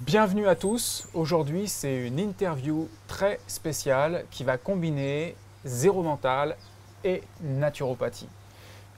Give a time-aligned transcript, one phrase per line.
[0.00, 1.06] Bienvenue à tous.
[1.12, 5.36] Aujourd'hui, c'est une interview très spéciale qui va combiner
[5.66, 6.56] zéro mental
[7.04, 8.26] et naturopathie.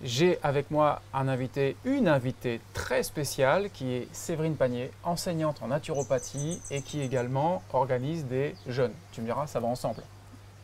[0.00, 5.68] J'ai avec moi un invité, une invitée très spéciale qui est Séverine Panier, enseignante en
[5.68, 8.94] naturopathie et qui également organise des jeunes.
[9.10, 10.04] Tu me diras, ça va ensemble.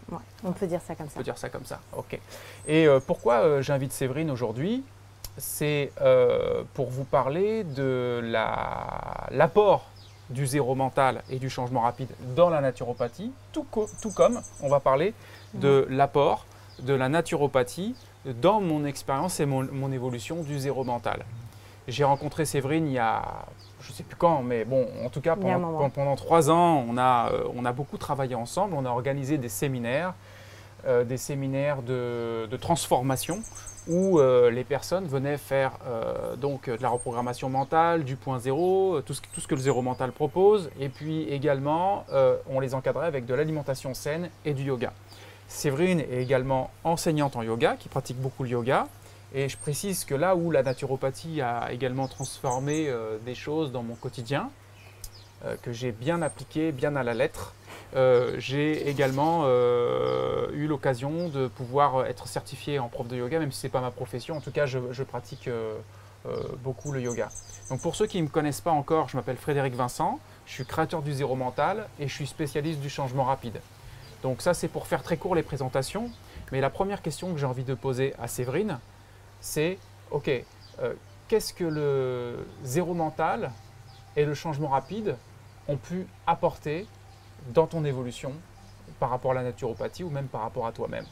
[0.09, 1.15] Ouais, on peut dire ça comme ça.
[1.17, 2.17] On peut dire ça comme ça, ok.
[2.69, 4.85] Et euh, pourquoi euh, j'invite Séverine aujourd'hui?
[5.37, 8.21] C'est euh, pour vous parler de
[9.33, 9.91] l'apport
[10.31, 13.67] du zéro mental et du changement rapide dans la naturopathie, tout,
[14.03, 15.15] tout comme on va parler
[15.55, 16.47] de l'apport
[16.83, 21.25] de la naturopathie dans mon expérience et mon, évolution du zéro mental.
[21.87, 23.47] J'ai rencontré Séverine il y a,
[23.81, 26.99] je ne sais plus quand, mais bon, en tout cas pendant, pendant, trois ans, on
[26.99, 30.15] a, euh, on a beaucoup travaillé ensemble, on a organisé des séminaires,
[30.87, 33.41] euh, des séminaires de, de transformation
[33.89, 38.97] où euh, les personnes venaient faire euh, donc de la reprogrammation mentale, du point zéro,
[38.97, 42.05] euh, tout ce, tout ce que le zéro mental propose, et puis également
[42.49, 44.93] on les encadrait avec de l'alimentation saine et du yoga.
[45.49, 48.87] Séverine est également enseignante en yoga, qui pratique beaucoup le yoga,
[49.35, 52.93] et je précise que là où la naturopathie a également transformé
[53.25, 54.51] des choses dans mon quotidien,
[55.63, 57.55] que j'ai bien appliqué, bien à la lettre,
[57.97, 63.53] euh, j'ai également euh, eu l'occasion de pouvoir être certifié en prof de yoga, même
[63.53, 64.37] si ce n'est pas ma profession.
[64.37, 65.75] En tout cas, je, pratique euh,
[66.63, 67.31] beaucoup le yoga.
[67.71, 70.65] Donc pour ceux qui ne me connaissent pas encore, je m'appelle Frédéric Vincent, je suis
[70.65, 73.61] créateur du zéro mental et je suis spécialiste du changement rapide.
[74.23, 76.11] Donc ça, c'est pour faire très court les présentations.
[76.53, 78.79] Mais la première question que j'ai envie de poser à Séverine,
[79.41, 79.79] c'est,
[80.11, 80.31] OK,
[81.29, 83.53] qu'est-ce que le zéro mental
[84.17, 85.17] et le changement rapide
[85.69, 86.87] ont pu apporter
[87.49, 88.33] dans ton évolution
[88.99, 91.05] par rapport à la naturopathie ou même par rapport à toi-même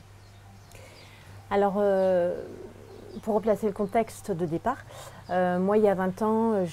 [1.51, 2.43] Alors, euh,
[3.23, 4.79] pour replacer le contexte de départ,
[5.31, 6.65] euh, moi, il y a 20 ans,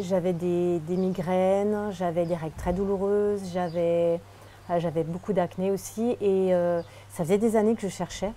[0.00, 4.20] j'avais des, migraines, j'avais des règles très douloureuses, j'avais
[4.70, 6.52] euh, beaucoup d'acné aussi, et
[7.10, 8.32] ça faisait des années que je cherchais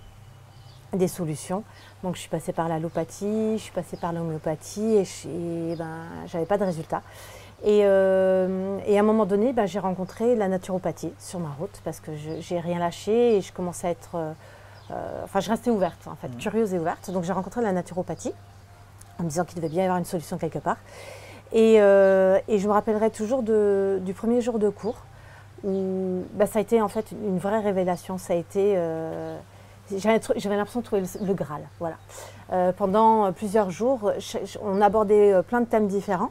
[0.92, 1.64] des solutions.
[2.02, 6.46] Donc, je suis passée par l'allopathie, je suis passée par l'homéopathie, et, je ben, j'avais
[6.46, 7.02] pas de résultat.
[7.64, 12.00] Euh, et, à un moment donné, bah, j'ai rencontré la naturopathie sur ma route parce
[12.00, 14.14] que je n'ai rien lâché et je commençais à être.
[14.14, 14.32] Euh,
[14.92, 16.36] euh, enfin, je restais ouverte, en fait, mmh.
[16.36, 17.10] curieuse et ouverte.
[17.10, 18.32] Donc, j'ai rencontré la naturopathie
[19.18, 20.76] en me disant qu'il devait bien y avoir une solution quelque part.
[21.52, 24.98] Et, je me rappellerai toujours du premier jour de cours
[25.64, 28.18] où bah, ça a été en fait une vraie révélation.
[28.18, 28.74] Ça a été.
[29.90, 31.62] j'avais l'impression de trouver le, Graal.
[31.80, 31.96] Voilà.
[32.74, 34.12] pendant plusieurs jours,
[34.62, 36.30] on abordait plein de thèmes différents.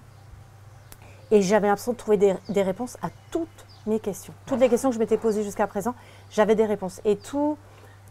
[1.31, 4.33] Et j'avais l'impression de trouver des, réponses à toutes mes questions.
[4.45, 5.95] Toutes les questions que je m'étais posées jusqu'à présent,
[6.31, 7.01] j'avais des réponses.
[7.05, 7.57] Et tout,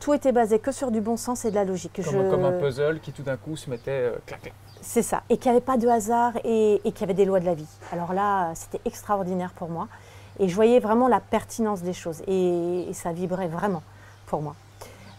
[0.01, 2.01] tout était basé que sur du bon sens et de la logique.
[2.05, 5.23] Comme, comme un puzzle qui tout d'un coup se mettait euh, clac, C'est ça.
[5.31, 7.47] Et qu'il n'y avait pas de hasard et, et qu'il y avait des lois de
[7.47, 7.69] la vie.
[7.93, 9.89] Alors là, c'était extraordinaire pour moi.
[10.41, 12.23] Et je voyais vraiment la pertinence des choses.
[12.27, 13.83] Et, ça vibrait vraiment
[14.27, 14.55] pour moi.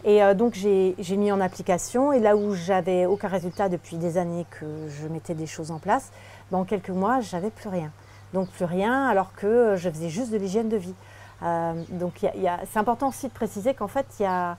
[0.04, 2.12] Et euh, donc j'ai mis en application.
[2.12, 5.78] Et là où j'avais aucun résultat depuis des années que je mettais des choses en
[5.78, 6.10] place,
[6.50, 7.90] dans quelques mois, j'avais plus rien.
[8.32, 10.94] Donc plus rien, alors que je faisais juste de l'hygiène de vie.
[11.42, 12.24] Euh, donc
[12.64, 14.56] c'est important aussi de préciser qu'en fait, il y, a,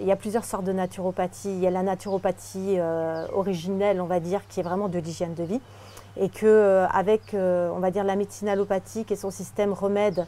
[0.00, 1.50] y a plusieurs sortes de naturopathie.
[1.50, 5.34] Il y a la naturopathie euh, originelle, on va dire, qui est vraiment de l'hygiène
[5.34, 5.60] de vie.
[6.16, 10.26] Et que euh, on va dire, la médecine allopathique et son système remède,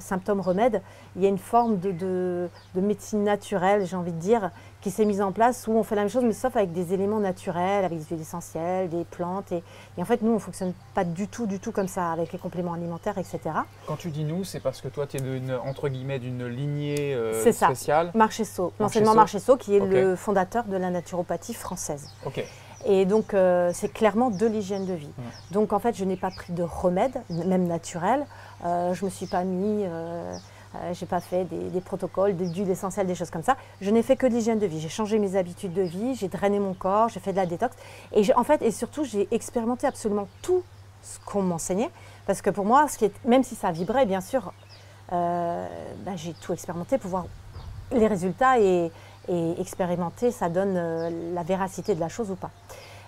[0.00, 0.82] symptômes remède,
[1.16, 4.50] il y a une forme de, de, de médecine naturelle, j'ai envie de dire,
[4.82, 6.92] qui s'est mise en place où on fait la même chose, mais sauf avec des
[6.92, 9.52] éléments naturels, avec des huiles essentielles, des plantes.
[9.52, 9.62] Et,
[9.96, 12.38] en fait, nous, on ne fonctionne pas du tout, du tout comme ça, avec les
[12.38, 13.38] compléments alimentaires, etc.
[13.86, 17.32] Quand tu dis nous, c'est parce que toi, tu es entre guillemets d'une lignée euh,
[17.44, 18.06] c'est spéciale.
[18.06, 22.10] C'est ça, Marchesso, l'enseignement Marchesso, qui est le fondateur de la naturopathie française.
[22.26, 22.44] Ok.
[22.84, 25.12] Et donc, euh, c'est clairement de l'hygiène de vie.
[25.52, 28.26] Donc, en fait, je n'ai pas pris de remède, même naturel.
[28.64, 29.86] Euh, je ne me suis pas mis
[30.74, 33.56] euh, j'ai pas fait des, protocoles, des huiles essentielles, des choses comme ça.
[33.80, 34.80] Je n'ai fait que l'hygiène de vie.
[34.80, 37.76] J'ai changé mes habitudes de vie, j'ai drainé mon corps, j'ai fait de la détox.
[38.12, 40.62] Et en fait, et surtout, j'ai expérimenté absolument tout
[41.02, 41.90] ce qu'on m'enseignait.
[42.26, 42.86] Parce que pour moi,
[43.24, 44.52] même si ça vibrait, bien sûr,
[45.12, 45.66] euh,
[46.06, 47.26] bah, j'ai tout expérimenté pour voir
[47.90, 48.90] les résultats et,
[49.58, 52.50] expérimenter, ça donne euh, la véracité de la chose ou pas.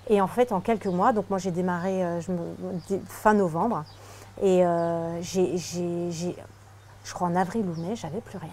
[0.09, 2.05] Et en fait, en quelques mois, donc moi j'ai démarré
[3.09, 3.85] fin novembre,
[4.43, 4.65] et
[5.21, 6.37] j'ai
[7.05, 8.51] je crois en avril ou mai, j'avais plus rien.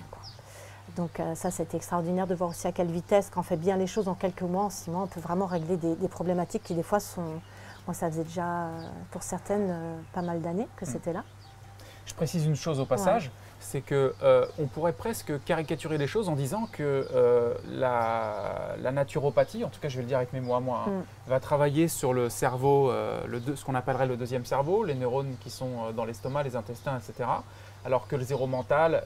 [0.97, 3.77] Donc euh, ça, c'était extraordinaire de voir aussi à quelle vitesse, quand on fait bien
[3.77, 6.75] les choses en quelques mois, en six mois, on peut vraiment régler des, problématiques qui
[6.75, 7.41] des fois sont...
[7.87, 10.89] Moi, ça faisait déjà, euh, pour certaines, euh, pas mal d'années que hmm.
[10.89, 11.23] c'était là.
[12.05, 13.31] Je précise une chose au passage,
[13.61, 19.63] c'est que euh, on pourrait presque caricaturer les choses en disant que euh, la, naturopathie,
[19.63, 21.29] en tout cas je vais le dire avec mes mots à moi, hein, mm.
[21.29, 25.35] va travailler sur le cerveau, euh, le ce qu'on appellerait le deuxième cerveau, les neurones
[25.39, 27.29] qui sont dans l'estomac, les intestins, etc.
[27.85, 29.03] Alors que le zéro mental,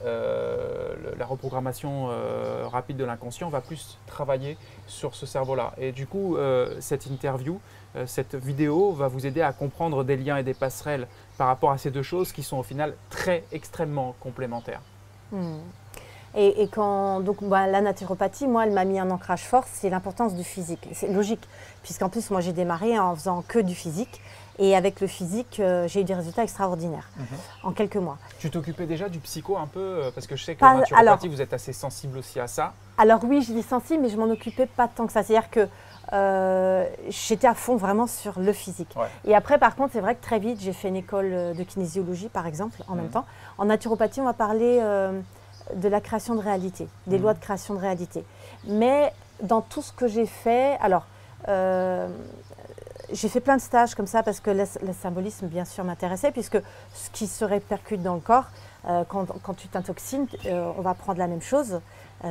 [1.17, 2.09] la reprogrammation
[2.69, 5.73] rapide de l'inconscient va plus travailler sur ce cerveau-là.
[5.77, 6.37] Et du coup,
[6.81, 7.61] cette interview,
[8.05, 11.07] cette vidéo va vous aider à comprendre des liens et des passerelles
[11.37, 14.81] par rapport à ces deux choses qui sont au final très extrêmement complémentaires.
[15.31, 15.57] Hmm.
[16.37, 20.35] Et, quand donc bah, la naturopathie, moi, elle m'a mis un ancrage fort, c'est l'importance
[20.35, 20.85] du physique.
[20.91, 21.47] C'est logique,
[21.81, 24.21] puisqu'en plus moi j'ai démarré en faisant que du physique.
[24.57, 27.25] Et avec le physique, euh, j'ai eu des résultats extraordinaires mhm.
[27.63, 28.17] en quelques mois.
[28.39, 31.27] Tu t'occupais déjà du psycho un peu euh, Parce que je sais que la naturopathie,
[31.27, 32.73] vous êtes assez sensible aussi à ça.
[32.97, 35.23] Alors oui, je dis sensible, mais je m'en occupais pas tant que ça.
[35.23, 35.67] C'est-à-dire que
[36.13, 38.95] euh, j'étais à fond vraiment sur le physique.
[39.25, 41.63] Et après, par contre, c'est vrai que très vite, j'ai fait une école euh, de
[41.63, 43.11] kinésiologie, par exemple, en même mmh.
[43.11, 43.25] temps.
[43.57, 45.19] En naturopathie, on va parler euh,
[45.75, 47.21] de la création de réalité, des mmh.
[47.21, 48.23] lois de création de réalité.
[48.67, 49.11] Mais
[49.41, 51.05] dans tout ce que j'ai fait, alors,
[51.47, 56.57] j'ai fait plein de stages comme ça parce que le, symbolisme, bien sûr, m'intéressait, puisque
[56.93, 58.45] ce qui se répercute dans le corps,
[58.83, 61.81] quand, quand, tu t'intoxines, on va prendre la même chose.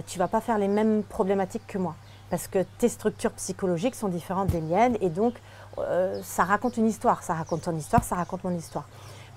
[0.08, 1.94] tu vas pas faire les mêmes problématiques que moi
[2.30, 5.34] parce que tes structures psychologiques sont différentes des miennes et donc
[5.78, 8.84] euh, ça raconte une histoire, ça raconte ton histoire, ça raconte mon histoire.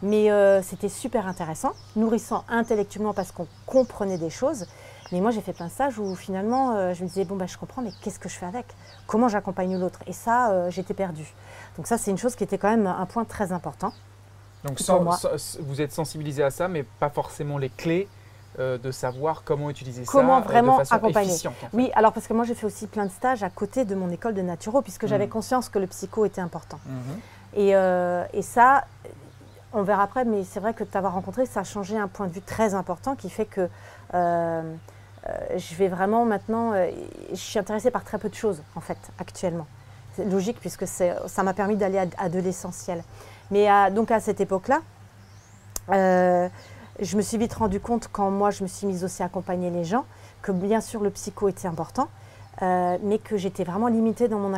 [0.02, 4.68] Mais euh, c'était super intéressant, nourrissant intellectuellement parce qu'on comprenait des choses.
[5.12, 7.46] Mais moi j'ai fait plein de stages où finalement euh, je me disais bon bah
[7.48, 8.66] je comprends mais qu'est-ce que je fais avec?
[9.08, 10.00] Comment j'accompagne l'autre?
[10.06, 11.34] Et ça j'étais perdue.
[11.78, 13.94] Donc ça c'est une chose qui était quand même un point très important.
[14.64, 14.80] Donc
[15.62, 18.08] vous êtes sensibilisé à ça mais pas forcément les clés
[18.60, 21.36] euh, de savoir comment utiliser comment ça vraiment de façon accompagner.
[21.74, 24.10] Oui, alors parce que moi j'ai fait aussi plein de stages à côté de mon
[24.10, 25.30] école de naturo puisque j'avais mm.
[25.30, 26.80] conscience que le psycho était important.
[26.88, 27.76] Mm-hmm.
[27.76, 28.86] Euh, et, ça,
[29.74, 32.32] on verra après, mais c'est vrai que t'avoir rencontré, ça a changé un point de
[32.32, 33.70] vue très important qui fait que
[34.16, 34.64] euh,
[35.56, 36.74] je vais vraiment maintenant,
[37.30, 39.68] je suis intéressée par très peu de choses en fait actuellement.
[40.16, 43.04] C'est logique puisque ça m'a permis d'aller à, de l'essentiel.
[43.52, 44.82] Mais donc à cette époque-là,
[47.00, 49.70] je me suis vite rendu compte quand moi je me suis mise aussi à accompagner
[49.70, 50.06] les gens
[50.42, 52.08] que bien sûr le psycho était important,
[52.62, 54.52] euh, mais que j'étais vraiment limitée dans mon,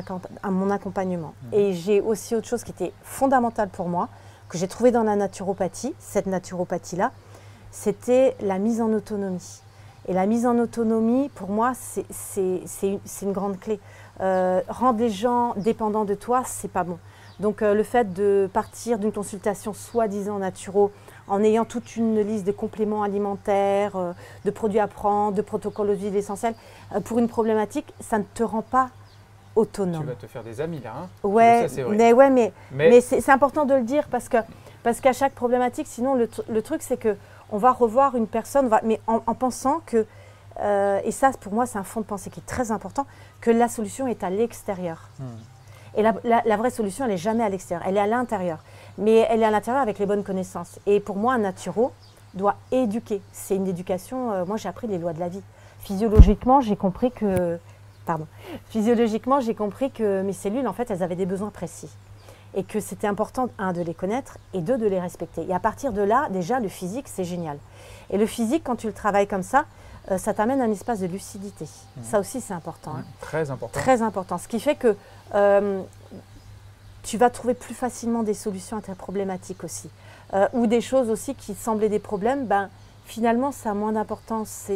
[0.45, 1.33] mon accompagnement.
[1.43, 1.53] Mmh.
[1.53, 4.09] Et j'ai aussi autre chose qui était fondamentale pour moi,
[4.47, 7.11] que j'ai trouvé dans la naturopathie, cette naturopathie-là,
[7.71, 9.61] c'était la mise en autonomie.
[10.07, 12.05] Et la mise en autonomie, pour moi, c'est
[12.81, 13.79] une, grande clé.
[14.21, 16.97] Euh, rendre les gens dépendants de toi, c'est pas bon.
[17.39, 20.91] Donc euh, le fait de partir d'une consultation soi-disant naturo
[21.29, 24.13] en ayant toute une liste de compléments alimentaires, euh,
[24.45, 26.55] de produits à prendre, de protocoles d'huile essentielle,
[26.95, 28.89] euh, pour une problématique, ça ne te rend pas
[29.55, 30.01] autonome.
[30.01, 30.93] Tu vas te faire des amis là.
[31.03, 34.37] Hein ouais, mais ouais, mais, mais, c'est important de le dire parce que
[34.83, 37.15] parce qu'à chaque problématique, sinon le, truc c'est que
[37.51, 40.05] on va revoir une personne, mais en, pensant que
[40.61, 43.05] euh, et ça pour moi c'est un fond de pensée qui est très important,
[43.41, 45.09] que la solution est à l'extérieur.
[45.19, 45.23] Hmm.
[45.95, 48.59] Et la, la, vraie solution, elle n'est jamais à l'extérieur, elle est à l'intérieur
[48.99, 50.77] mais elle est à l'intérieur avec les bonnes connaissances.
[50.85, 51.91] Et pour moi, un naturo
[52.33, 53.21] doit éduquer.
[53.31, 54.31] C'est une éducation.
[54.31, 55.41] Euh, moi, j'ai appris les lois de la vie.
[55.79, 57.57] Physiologiquement, j'ai compris que.
[58.05, 58.27] Pardon.
[58.69, 61.89] Physiologiquement, j'ai compris que mes cellules, en fait, elles avaient des besoins précis.
[62.55, 65.45] Et que c'était important, un, de les connaître et deux, de les respecter.
[65.47, 67.57] Et à partir de là, déjà, le physique, c'est génial.
[68.09, 69.65] Et le physique, quand tu le travailles comme ça,
[70.09, 71.65] euh, ça t'amène un espace de lucidité.
[71.65, 72.03] Mmh.
[72.03, 72.93] Ça aussi, c'est important.
[72.97, 73.03] Hein.
[73.21, 73.79] Très important.
[73.79, 74.39] Très important.
[74.39, 74.95] Ce qui fait que
[75.35, 75.81] euh,
[77.03, 79.89] tu vas trouver plus facilement des solutions à tes problématiques aussi.
[80.33, 82.69] Euh, ou des choses aussi qui semblaient des problèmes, ben,
[83.05, 84.69] finalement, ça a moins d'importance.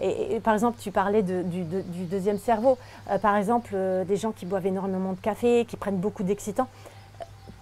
[0.00, 1.64] Et, par exemple, tu parlais du,
[2.04, 2.76] deuxième cerveau.
[3.10, 6.68] Euh, par exemple, euh, des gens qui boivent énormément de café, qui prennent beaucoup d'excitants.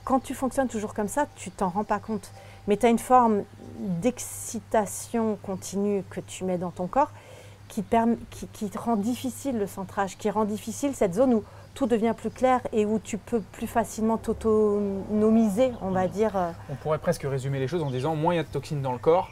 [0.05, 2.31] Quand tu fonctionnes toujours comme ça, tu t'en rends pas compte.
[2.67, 3.43] Mais tu as une forme
[3.79, 7.11] d'excitation continue que tu mets dans ton corps
[7.69, 7.85] qui,
[8.31, 12.15] qui, qui te rend difficile le centrage, qui rend difficile cette zone où tout devient
[12.17, 16.37] plus clair et où tu peux plus facilement t'autonomiser, on va dire.
[16.37, 16.51] Euh.
[16.71, 18.93] On pourrait presque résumer les choses en disant moins il y a de toxines dans
[18.93, 19.31] le corps,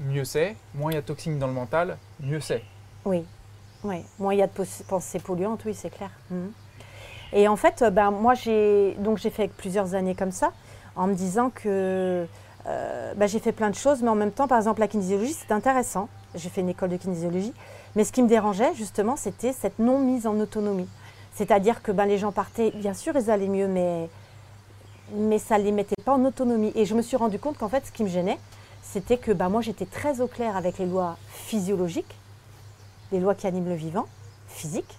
[0.00, 0.56] mieux c'est.
[0.74, 2.62] Moins il y a de toxines dans le mental, mieux c'est.
[3.04, 3.24] Oui,
[3.84, 4.02] oui.
[4.18, 6.10] Moins il y a de pensées polluantes, oui, c'est clair.
[6.30, 6.52] Mhm.
[7.32, 8.94] Et en fait, ben, moi, j'ai
[9.32, 10.52] fait plusieurs années comme ça,
[10.94, 12.26] en me disant que
[12.66, 15.34] euh, ben, j'ai fait plein de choses, mais en même temps, par exemple, la kinésiologie,
[15.34, 16.08] c'est intéressant.
[16.34, 17.52] J'ai fait une école de kinésiologie.
[17.96, 20.88] Mais ce qui me dérangeait, justement, c'était cette non-mise en autonomie.
[21.34, 24.08] C'est-à-dire que ben, les gens partaient, bien sûr, ils allaient mieux, mais,
[25.12, 26.72] mais ça ne les mettait pas en autonomie.
[26.74, 28.38] Et je me suis rendu compte qu'en fait, ce qui me gênait,
[28.82, 32.16] c'était que ben, moi, j'étais très au clair avec les lois physiologiques,
[33.12, 34.06] les lois qui animent le vivant,
[34.48, 34.98] physique,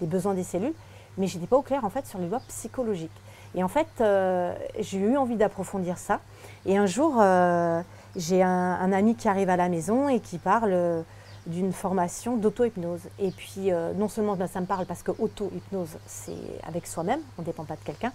[0.00, 0.74] les besoins des cellules,
[1.18, 3.10] mais je n'étais pas au clair en fait sur les lois psychologiques.
[3.54, 6.20] Et en fait, euh, j'ai eu envie d'approfondir ça.
[6.66, 7.80] Et un jour, euh,
[8.14, 11.02] j'ai un, ami qui arrive à la maison et qui parle euh,
[11.46, 13.02] d'une formation d'auto-hypnose.
[13.18, 16.32] Et puis, euh, non seulement ben, ça me parle parce que auto-hypnose, c'est
[16.66, 18.12] avec soi-même, on ne dépend pas de quelqu'un.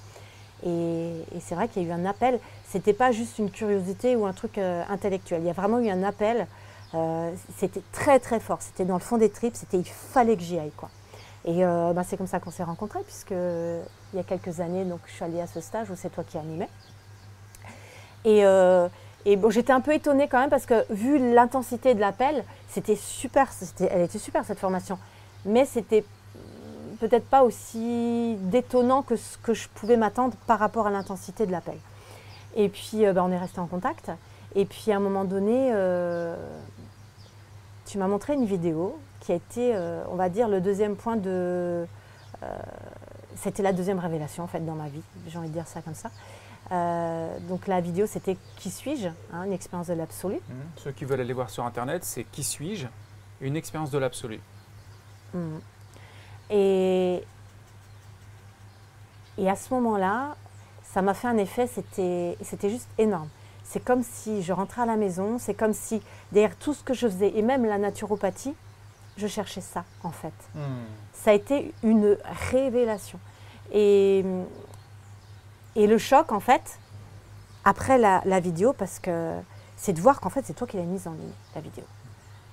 [0.65, 2.39] Et, c'est vrai qu'il y a eu un appel.
[2.69, 5.41] C'était pas juste une curiosité ou un truc euh, intellectuel.
[5.41, 6.45] Il y a vraiment eu un appel.
[6.93, 8.61] Euh, c'était très très fort.
[8.61, 9.55] C'était dans le fond des tripes.
[9.55, 10.89] C'était il fallait que j'y aille quoi.
[11.43, 14.99] Et ben, c'est comme ça qu'on s'est rencontrés puisque il y a quelques années, donc
[15.07, 16.69] je suis allée à ce stage où c'est toi qui animais.
[18.25, 18.43] Et,
[19.25, 22.95] et bon, j'étais un peu étonnée quand même parce que vu l'intensité de l'appel, c'était
[22.95, 23.49] super,
[23.79, 24.97] elle était super cette formation.
[25.45, 26.03] Mais c'était
[26.99, 31.51] peut-être pas aussi détonnant que ce que je pouvais m'attendre par rapport à l'intensité de
[31.51, 31.77] l'appel.
[32.55, 34.11] Et puis euh, ben, on est resté en contact.
[34.55, 36.35] Et puis à un moment donné, euh,
[37.85, 41.15] tu m'as montré une vidéo qui a été, euh, on va dire, le deuxième point
[41.15, 41.85] de.
[43.35, 45.95] c'était la deuxième révélation en fait dans ma vie, j'ai envie de dire ça comme
[45.95, 46.09] ça.
[46.71, 50.35] Euh, donc la vidéo c'était Qui suis-je hein, Une expérience de l'absolu.
[50.35, 50.55] Mhm.
[50.77, 52.87] Ceux qui veulent aller voir sur Internet, c'est Qui suis-je
[53.41, 54.39] Une expérience de l'absolu.
[55.33, 55.57] Mm.
[56.49, 57.23] Et,
[59.37, 60.35] et à ce moment-là,
[60.83, 63.29] ça m'a fait un effet, c'était c'était juste énorme.
[63.63, 66.01] C'est comme si je rentrais à la maison, c'est comme si
[66.31, 68.53] derrière tout ce que je faisais, et même la naturopathie,
[69.17, 70.33] je cherchais ça en fait.
[70.55, 70.63] Mhm.
[71.13, 72.17] Ça a été une
[72.51, 73.19] révélation.
[73.73, 74.25] Et,
[75.75, 76.79] et le choc, en fait,
[77.63, 79.33] après la, la vidéo, parce que
[79.77, 81.83] c'est de voir qu'en fait, c'est toi qui l'as mise en ligne, la vidéo.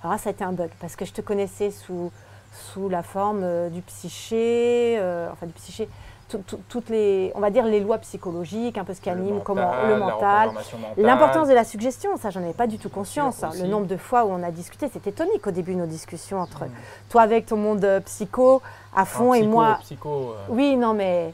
[0.03, 2.11] Alors là, ça a été un bug, parce que je te connaissais sous,
[2.53, 5.89] sous la forme euh, du psyché, euh, enfin du psyché,
[6.29, 9.41] tout- tout- toutes les, on va dire les lois psychologiques, un peu ce qui anime,
[9.43, 10.51] comment le mental.
[10.99, 13.43] L'importance de la suggestion, ça j'en avais pas du tout conscience.
[13.43, 13.63] aussi.
[13.63, 16.65] Le nombre de fois où on a discuté, c'était tonique au début nos discussions entre
[16.67, 16.71] Mhm.
[17.09, 18.61] toi avec ton monde euh, psycho
[18.95, 19.79] à fond et psycho, moi.
[19.81, 21.33] Psycho, euh, Oui, non mais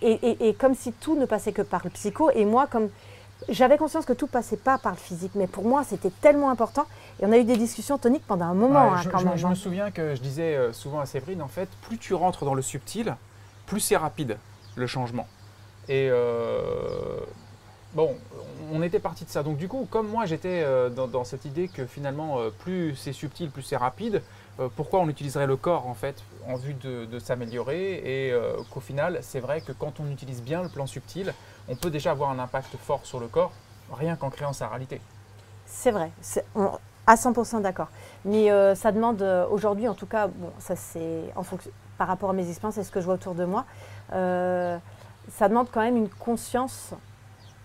[0.00, 2.88] et, et- et comme si tout ne passait que par le psycho et moi comme
[3.48, 6.86] j'avais conscience que tout passait pas par le physique, mais pour moi c'était tellement important
[7.20, 9.24] et on a eu des discussions toniques pendant un moment Ouais, hein, je, quand je-
[9.26, 9.36] même.
[9.36, 9.50] je hein.
[9.50, 12.54] me souviens que je disais euh, souvent à Séverine, en fait, plus tu rentres dans
[12.54, 13.16] le subtil,
[13.66, 14.38] plus c'est rapide
[14.76, 15.26] le changement.
[15.88, 17.18] Et euh,
[17.94, 18.14] bon,
[18.72, 19.42] on était parti de ça.
[19.42, 22.94] Donc du coup, comme moi j'étais euh, dans, dans cette idée que finalement, euh, plus
[22.96, 24.20] c'est subtil, plus c'est rapide, euh,
[24.76, 29.18] pourquoi on utiliserait le corps en fait en vue de, s'améliorer et euh, qu'au final,
[29.22, 31.32] c'est vrai que quand on utilise bien le plan subtil,
[31.68, 33.52] on peut déjà avoir un impact fort sur le corps,
[33.92, 35.00] rien qu'en créant sa réalité.
[35.66, 36.10] C'est vrai,
[37.06, 37.88] à 100% d'accord.
[38.24, 40.28] Mais euh, ça demande euh, aujourd'hui, en tout cas,
[40.58, 43.34] ça c'est en fonction, par rapport à mes expériences et ce que je vois autour
[43.34, 43.64] de moi,
[44.12, 44.76] euh,
[45.30, 46.94] ça demande quand même une conscience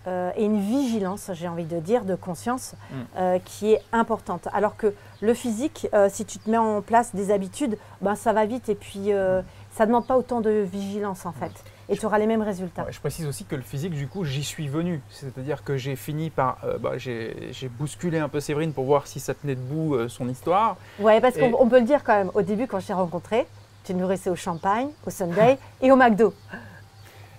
[0.06, 2.94] euh, et une vigilance, j'ai envie de dire, de conscience Mm.
[3.18, 4.48] euh, qui est importante.
[4.52, 8.32] Alors que le physique, euh, si tu te mets en place des habitudes, ben, ça
[8.32, 11.52] va vite et puis euh, ça ne demande pas autant de vigilance en fait.
[11.90, 12.84] Et tu auras les mêmes résultats.
[12.84, 15.00] Ouais, je précise aussi que le physique, du coup, j'y suis venu.
[15.10, 16.58] C'est-à-dire que j'ai fini par.
[16.80, 17.34] bah, j'ai
[17.78, 20.76] bousculé un peu Séverine pour voir si ça tenait debout son histoire.
[20.98, 22.30] Ouais, parce Et- qu'on on peut le dire quand même.
[22.34, 23.46] Au début, quand je t'ai rencontré,
[23.84, 26.34] tu nourrissais au champagne, au Sunday et au McDo.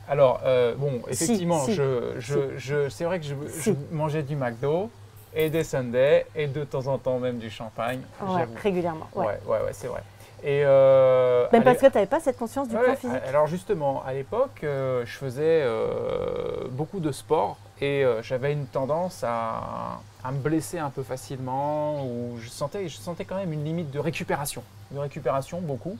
[0.10, 4.90] Alors, euh, bon, effectivement, si, je, je, je- c'est vrai que je, mangeais du McDo
[5.36, 8.02] et des Sundays et de temps en temps même du champagne.
[8.20, 9.08] Ouais, régulièrement.
[9.14, 9.26] Ouais.
[9.28, 10.02] Ouais, ouais, ouais, c'est vrai.
[10.42, 12.96] Et euh, parce que tu n'avais pas cette conscience du Ouais, ouais.
[12.96, 13.20] physique.
[13.28, 19.24] Alors justement, à l'époque, euh, je faisais euh, beaucoup de sport et j'avais une tendance
[19.24, 23.64] à, à me blesser un peu facilement ou je sentais, je sentais quand même une
[23.64, 25.98] limite de récupération, de récupération beaucoup.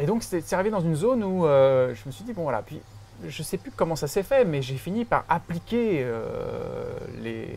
[0.00, 2.62] Et donc c'est arrivé dans une zone où euh, je me suis dit bon voilà,
[2.62, 2.80] puis
[3.26, 7.48] je sais plus comment ça s'est fait, mais j'ai fini par appliquer euh, les,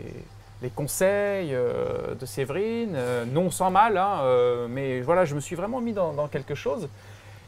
[0.61, 2.95] les conseils euh, de Séverine,
[3.31, 4.21] non sans mal, hein,
[4.69, 6.89] mais voilà, je me suis vraiment mis dans, dans quelque chose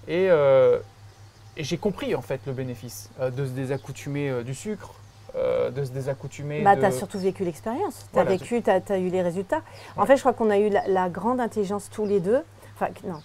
[0.08, 4.96] et, et j'ai compris en fait le bénéfice de se désaccoutumer du sucre,
[5.36, 6.80] euh, de se désaccoutumer Bah, de...
[6.82, 8.08] tu as surtout vécu l'expérience.
[8.12, 9.62] Tu as Voilà, vécu, tu as, eu les résultats.
[9.96, 12.42] En fait, je crois qu'on a eu la, la grande intelligence tous les deux.
[12.82, 13.20] Enfin, non,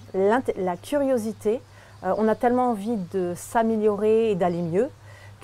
[0.57, 1.61] la curiosité.
[2.05, 4.91] Euh, on a tellement envie de s'améliorer et d'aller mieux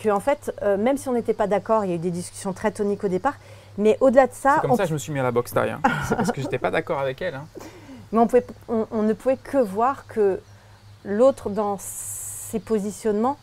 [0.02, 2.10] que, en fait, euh, même si on n'était pas d'accord, il y a eu des
[2.10, 3.34] discussions très toniques au départ.
[3.78, 5.30] Mais au-delà de ça, C'est comme on ça que je me suis mis à la
[5.30, 5.70] boxe taille.
[5.74, 5.80] hein.
[6.08, 7.34] C'est parce que j'étais pas d'accord avec elle.
[7.36, 7.46] hein.
[8.12, 10.40] Mais on, pouvait- on- on ne pouvait que voir que
[11.04, 13.38] l'autre, dans ses positionnements,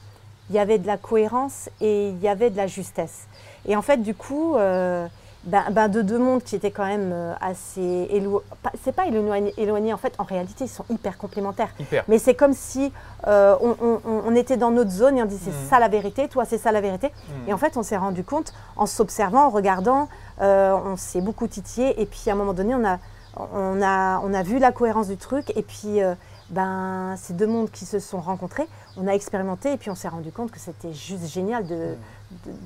[0.49, 3.27] il y avait de la cohérence et il y avait de la justesse.
[3.65, 5.07] Et en fait, du coup, euh,
[5.47, 8.45] ben, ben, de deux mondes qui étaient quand même euh, assez éloignés,
[8.83, 11.69] c'est pas éloigné, éloigné, en fait, en réalité, ils sont hyper complémentaires.
[11.79, 12.03] Hyper.
[12.07, 12.93] Mais c'est comme si
[13.27, 15.69] euh, on, on- on- on était dans notre zone et on dit c'est Mhm.
[15.69, 17.07] ça la vérité, toi c'est ça la vérité.
[17.29, 17.49] Hmm.
[17.49, 20.07] Et en fait, on s'est rendu compte en s'observant, en regardant,
[20.41, 21.99] euh, on s'est beaucoup titillé.
[22.01, 22.99] Et puis à un moment donné, on a,
[23.53, 25.51] on a, on a vu la cohérence du truc.
[25.55, 26.13] Et puis, euh,
[26.49, 30.07] ben, ces deux mondes qui se sont rencontrés, on a expérimenté et puis on s'est
[30.07, 31.65] rendu compte que c'était juste génial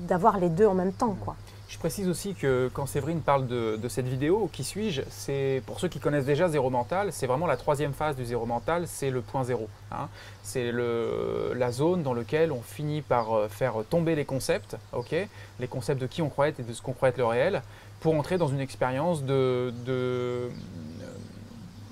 [0.08, 1.16] d'avoir les deux en même temps.
[1.24, 1.34] Quoi.
[1.72, 5.88] Je précise aussi que quand Séverine parle de, cette vidéo, qui suis-je C'est pour ceux
[5.88, 9.22] qui connaissent déjà zéro mental, c'est vraiment la troisième phase du zéro mental, c'est le
[9.22, 9.70] point zéro.
[9.90, 10.08] Hein.
[10.42, 14.76] C'est la zone dans laquelle on finit par euh, faire tomber les concepts,
[15.08, 17.62] les concepts de qui on croit être et de ce qu'on croit être le réel,
[18.00, 20.50] pour entrer dans une expérience de, de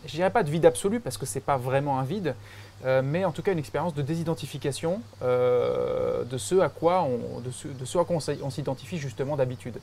[0.04, 2.34] je dirais pas de vide absolu parce que c'est pas vraiment un vide,
[2.84, 7.40] euh, mais en tout cas une expérience de désidentification euh, de ce à quoi on,
[7.40, 9.78] de ce, à quoi on s'identifie justement d'habitude.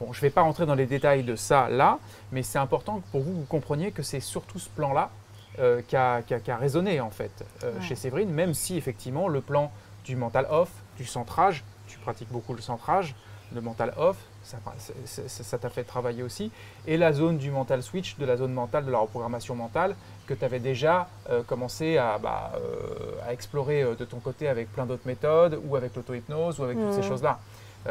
[0.00, 1.98] Bon, je ne vais pas rentrer dans les détails de ça là,
[2.32, 5.10] mais c'est important pour vous que vous compreniez que c'est surtout ce plan-là
[5.58, 6.22] euh, qui, a,
[6.56, 7.44] résonné en fait
[7.82, 9.70] chez Séverine, même si effectivement le plan
[10.04, 13.14] du mental off, du centrage, tu pratiques beaucoup le centrage,
[13.54, 16.50] le mental off, ça t'a fait travailler aussi,
[16.86, 19.94] et la zone du mental switch, de la zone mentale, de la reprogrammation mentale,
[20.30, 24.46] que tu avais déjà euh, commencé à, bah, euh, à explorer euh, de ton côté
[24.46, 27.08] avec plein d'autres méthodes, ou avec l'auto-hypnose, ou avec toutes ces mmh.
[27.08, 27.40] choses-là.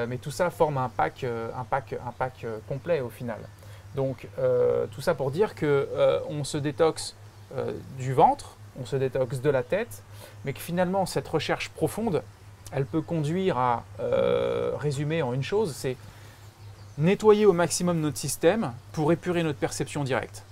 [0.08, 3.40] mais tout ça forme un pack, un pack, un pack complet au final.
[3.96, 4.28] Donc
[4.92, 7.16] tout ça pour dire qu'on se détoxe
[7.98, 10.04] du ventre, on se détoxe de la tête,
[10.46, 12.22] mais que finalement cette recherche profonde,
[12.72, 13.84] elle peut conduire à
[14.78, 15.98] résumer en une chose, c'est
[17.00, 20.44] nettoyer au maximum notre système pour épurer notre perception directe.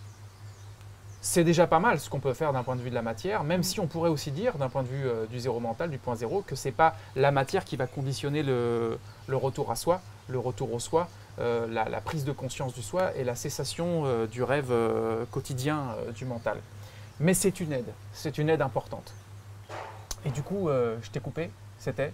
[1.22, 3.44] C'est déjà pas mal ce qu'on peut faire d'un point de vue de la matière,
[3.44, 5.98] même si on pourrait aussi dire, d'un point de vue euh, du zéro mental, du
[5.98, 8.98] point zéro, que ce n'est pas la matière qui va conditionner le,
[9.32, 11.10] retour à soi, le retour au soi,
[11.40, 14.72] euh, la, prise de conscience du soi et la cessation euh, du rêve
[15.32, 16.60] quotidien du mental.
[17.20, 19.14] Mais c'est une aide, c'est une aide importante.
[20.24, 22.14] Et du coup, je t'ai coupé, c'était?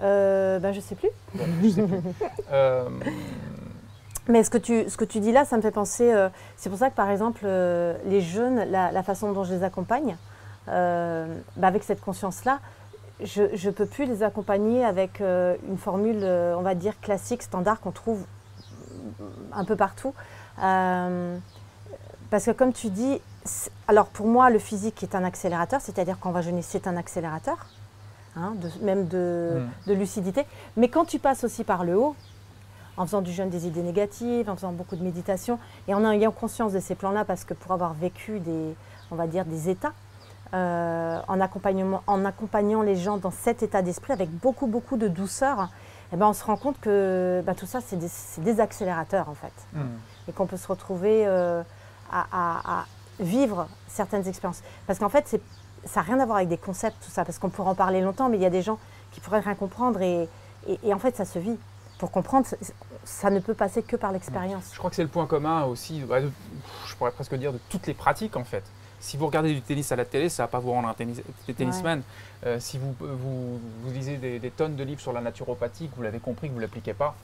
[0.00, 1.10] Ben, Je sais plus.
[2.52, 2.88] Euh,
[4.28, 6.12] mais ce que, tu, ce que tu dis là, ça me fait penser.
[6.12, 9.62] Euh, c'est pour ça que, par exemple, euh, les jeunes, la, façon dont je les
[9.62, 10.16] accompagne,
[10.66, 12.58] ben, avec cette conscience-là,
[13.22, 17.92] je ne peux plus les accompagner avec une formule, on va dire, classique, standard, qu'on
[17.92, 18.24] trouve
[19.52, 20.12] un peu partout.
[20.56, 23.20] parce que, comme tu dis,
[23.86, 27.68] alors pour moi, le physique est un accélérateur, c'est-à-dire qu'on va jeûner, c'est un accélérateur.
[28.36, 29.08] Hein, même mm.
[29.08, 30.44] de, lucidité.
[30.76, 32.14] Mais quand tu passes aussi par le haut,
[32.96, 36.32] en faisant du jeûne des idées négatives, en faisant beaucoup de méditation, et en ayant
[36.32, 38.74] conscience de ces plans-là, parce que pour avoir vécu des,
[39.10, 39.92] on va dire, des états,
[40.54, 45.08] euh, en, accompagnement, en accompagnant les gens dans cet état d'esprit avec beaucoup, beaucoup de
[45.08, 45.68] douceur,
[46.12, 49.52] eh ben on se rend compte que bah, tout ça, c'est des, accélérateurs en fait.
[49.72, 49.80] Mm.
[50.28, 51.62] Et qu'on peut se retrouver euh,
[52.12, 52.84] à,
[53.18, 54.62] vivre certaines expériences.
[54.86, 55.40] Parce qu'en fait,
[55.84, 58.00] ça n'a rien à voir avec des concepts, tout ça, parce qu'on pourrait en parler
[58.00, 58.78] longtemps, mais il y a des gens
[59.10, 60.28] qui pourraient rien comprendre et,
[60.84, 61.58] et, en fait, ça se vit.
[61.98, 62.46] Pour comprendre,
[63.06, 64.70] ça ne peut passer que par l'expérience.
[64.72, 67.94] Je crois que c'est le point commun aussi, je pourrais presque dire de toutes les
[67.94, 68.64] pratiques en fait.
[68.98, 70.94] Si vous regardez du tennis à la télé, ça ne va pas vous rendre un
[70.94, 71.22] tennis,
[71.56, 72.02] tennisman.
[72.44, 75.94] Euh, si vous, vous, vous lisez des, des, tonnes de livres sur la naturopathie, que
[75.94, 77.14] vous l'avez compris, que vous ne l'appliquez pas,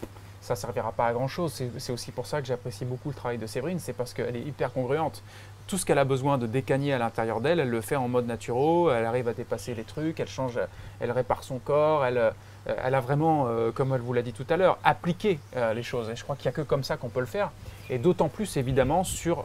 [0.43, 1.63] ça ne servira pas à grand chose.
[1.79, 4.43] C'est aussi pour ça que j'apprécie beaucoup le travail de Séverine, c'est parce qu'elle est
[4.43, 5.23] hyper congruente
[5.67, 8.27] tout ce qu'elle a besoin de décagner à l'intérieur d'elle, elle le fait en mode
[8.27, 10.59] naturel, elle arrive à dépasser les trucs, elle change,
[11.01, 12.31] elle répare son corps, elle, euh,
[12.67, 15.83] elle a vraiment, euh, comme elle vous l'a dit tout à l'heure, appliqué euh, les
[15.83, 16.11] choses.
[16.11, 17.51] Et je crois qu'il n'y a que comme ça qu'on peut le faire.
[17.91, 19.45] Et d'autant plus évidemment sur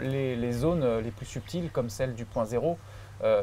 [0.00, 2.78] les, zones les plus subtiles comme celle du point zéro,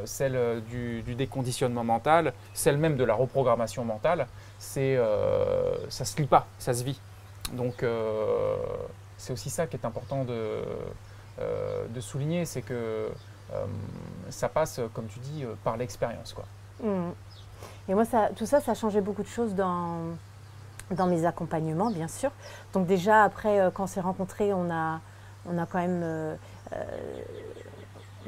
[0.04, 4.26] celle du, déconditionnement mental, celle même de la reprogrammation mentale.
[4.58, 4.98] C'est,
[5.88, 7.00] ça se lit pas, ça se vit.
[7.54, 7.84] Donc
[9.16, 10.62] c'est aussi ça qui est important de
[11.40, 13.10] euh, de souligner, c'est que
[13.52, 13.66] euh,
[14.28, 16.32] ça passe, comme tu dis, euh, par l'expérience.
[16.32, 16.44] quoi.
[16.82, 17.12] Mmh.
[17.88, 19.98] Et moi, ça, tout ça, ça a changé beaucoup de choses dans,
[20.90, 22.30] dans mes accompagnements, bien sûr.
[22.72, 25.00] Donc déjà, après, quand on s'est rencontrés, on a,
[25.48, 26.36] on a quand même...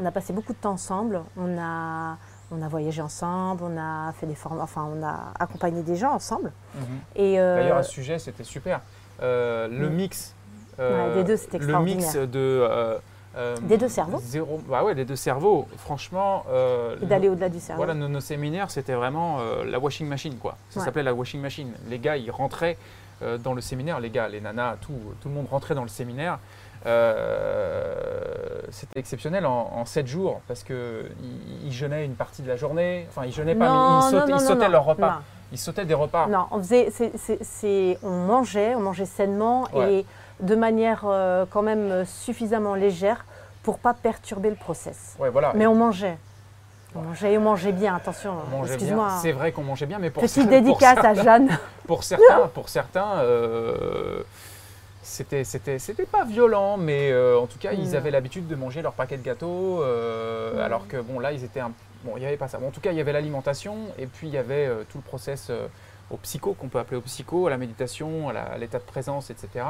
[0.00, 1.20] on a passé beaucoup de temps ensemble.
[1.36, 2.16] On a,
[2.50, 6.12] on a voyagé ensemble, on a fait des formes, enfin, on a accompagné des gens
[6.12, 6.52] ensemble.
[6.74, 6.80] Mmh.
[7.16, 8.80] Et D'ailleurs, à ce sujet, c'était super.
[9.20, 9.94] le mmh.
[9.94, 10.34] mix
[10.80, 12.98] euh, des deux, c'était Le mix de.
[13.36, 15.66] Euh, euh, des deux cerveaux zéro, bah ouais, les deux cerveaux.
[15.76, 16.44] Franchement.
[17.00, 17.84] Et d'aller au-delà du cerveau.
[17.84, 20.56] Voilà, nos, séminaires, c'était vraiment la washing machine, quoi.
[20.68, 21.72] Ça s'appelait la washing machine.
[21.88, 22.76] Les gars, ils rentraient
[23.42, 26.38] dans le séminaire, les gars, les nanas, tout, tout le monde rentrait dans le séminaire.
[28.70, 30.74] c'était exceptionnel en, 7 jours parce qu'ils
[31.64, 33.06] ils jeûnaient une partie de la journée.
[33.08, 35.22] Enfin, ils jeûnaient pas, mais ils sautaient, leur repas.
[35.52, 36.26] Ils sautaient des repas.
[36.26, 36.90] Non, on faisait,
[37.42, 40.04] c'est, on mangeait, on mangeait sainement et
[40.42, 43.24] de manière euh, quand même suffisamment légère
[43.62, 45.16] pour pas perturber le process.
[45.18, 45.52] voilà.
[45.54, 46.16] Mais on mangeait.
[46.94, 48.34] On mangeait on mangeait bien, attention.
[48.64, 49.10] Excuse-moi.
[49.22, 51.48] C'est vrai qu'on mangeait bien, mais pour Petite dédicace à Jeanne.
[51.86, 54.22] pour certains, pour certains euh,
[55.02, 57.94] c'était, c'était, c'était pas violent, mais euh, en tout cas, ils Mm.
[57.96, 61.60] avaient l'habitude de manger leur paquet de gâteaux, euh, alors que bon, là, ils étaient
[61.60, 61.72] un...
[62.04, 62.58] Bon, il n'y avait pas ça.
[62.58, 64.98] Bon, en tout cas, il y avait l'alimentation, et puis il y avait euh, tout
[64.98, 65.66] le process euh,
[66.10, 69.64] au psycho, qu'on peut appeler au psycho, à la méditation, à l'état de présence, etc.,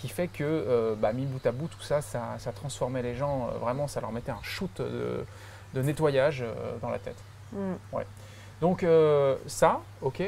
[0.00, 3.14] qui fait que, euh, bah, mis bout à bout, tout ça, ça, ça transformait les
[3.14, 5.24] gens, euh, vraiment, ça leur mettait un shoot de,
[5.74, 7.18] de nettoyage euh, dans la tête.
[7.52, 7.74] Mm.
[8.62, 10.20] Donc, euh, ça, ok.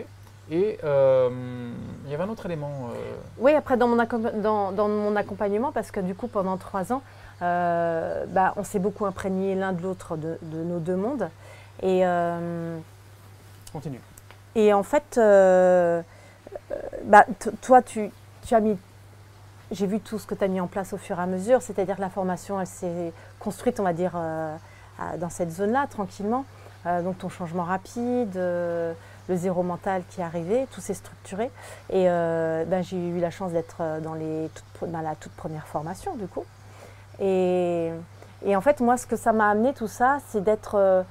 [0.50, 2.90] Et il y avait un autre élément.
[3.38, 6.92] Oui, après dans mon, accom- dans, dans mon accompagnement, parce que du coup pendant trois
[6.92, 7.00] ans,
[7.40, 11.30] bah, on s'est beaucoup imprégné l'un de l'autre de, de nos deux mondes.
[11.82, 12.02] Et,
[13.72, 14.00] Continue.
[14.54, 15.18] et en fait,
[17.04, 17.24] bah,
[17.62, 18.10] toi, tu,
[18.44, 18.76] tu as mis.
[19.72, 21.62] J'ai vu tout ce que tu as mis en place au fur et à mesure,
[21.62, 24.54] c'est-à-dire la formation, elle s'est construite, on va dire, euh,
[25.16, 26.44] dans cette zone-là, tranquillement.
[26.84, 28.92] Euh, donc ton changement rapide, euh,
[29.28, 31.50] le zéro mental qui est arrivé, tout s'est structuré.
[31.88, 36.26] Et ben, j'ai eu la chance d'être dans, les toutes- la toute première formation, du
[36.26, 36.44] coup.
[37.18, 37.92] Et,
[38.44, 41.04] et en fait, moi, ce que ça m'a amené, tout ça, c'est d'être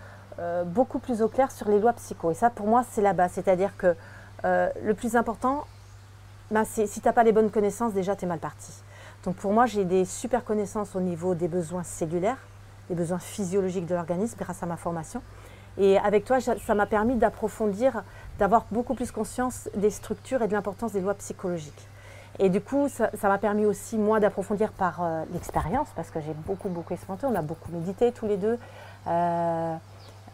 [0.65, 2.29] beaucoup plus au clair sur les lois psycho.
[2.29, 3.31] Et ça, pour moi, c'est la base.
[3.33, 3.95] C'est-à-dire que
[4.43, 5.65] le plus important,
[6.51, 8.71] ben, si tu n'as pas les bonnes connaissances, déjà, tu es mal parti.
[9.23, 12.37] Donc pour moi, j'ai des super connaissances au niveau des besoins cellulaires,
[12.89, 15.21] des besoins physiologiques de l'organisme grâce à ma formation.
[15.77, 18.03] Et avec toi, ça m'a permis d'approfondir,
[18.39, 21.87] d'avoir beaucoup plus conscience des structures et de l'importance des lois psychologiques.
[22.39, 26.33] Et du coup, ça m'a permis aussi, moi, d'approfondir par euh, l'expérience, parce que j'ai
[26.33, 28.57] beaucoup, beaucoup expérimenté, on a beaucoup médité tous les deux.
[29.07, 29.75] Euh,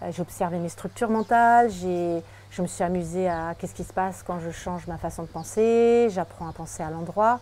[0.10, 4.24] j'ai observé mes structures mentales, j'ai- je me suis amusée à qu'est-ce qui se passe
[4.24, 7.40] quand je change ma façon de penser, j'apprends à penser à l'endroit.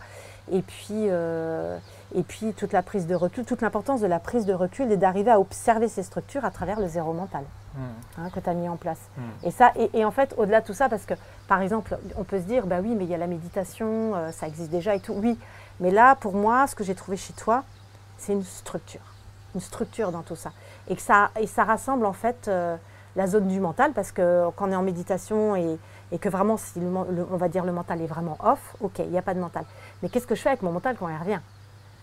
[0.52, 1.78] Et puis, euh,
[2.14, 4.96] et puis toute la prise de recul, toute l'importance de la prise de recul et
[4.96, 7.44] d'arriver à observer ces structures à travers le zéro mental
[7.76, 8.22] Hmm.
[8.22, 8.98] hein, que tu as mis en place.
[9.18, 9.46] Hmm.
[9.46, 11.12] Et, ça, et, et en fait, au-delà de tout ça, parce que
[11.46, 14.32] par exemple, on peut se dire, bah oui, mais il y a la méditation, euh,
[14.32, 15.12] ça existe déjà et tout.
[15.12, 15.38] Oui,
[15.80, 17.64] mais là, pour moi, ce que j'ai trouvé chez toi,
[18.16, 19.02] c'est une structure.
[19.54, 20.52] Une structure dans tout ça.
[20.88, 22.76] Et, que ça, et ça rassemble en fait euh,
[23.16, 25.78] la zone du mental, parce que quand on est en méditation et,
[26.20, 29.22] que vraiment, si on va dire le mental est vraiment off, ok, il n'y a
[29.22, 29.64] pas de mental.
[30.02, 31.40] Mais qu'est-ce que je fais avec mon mental quand il revient?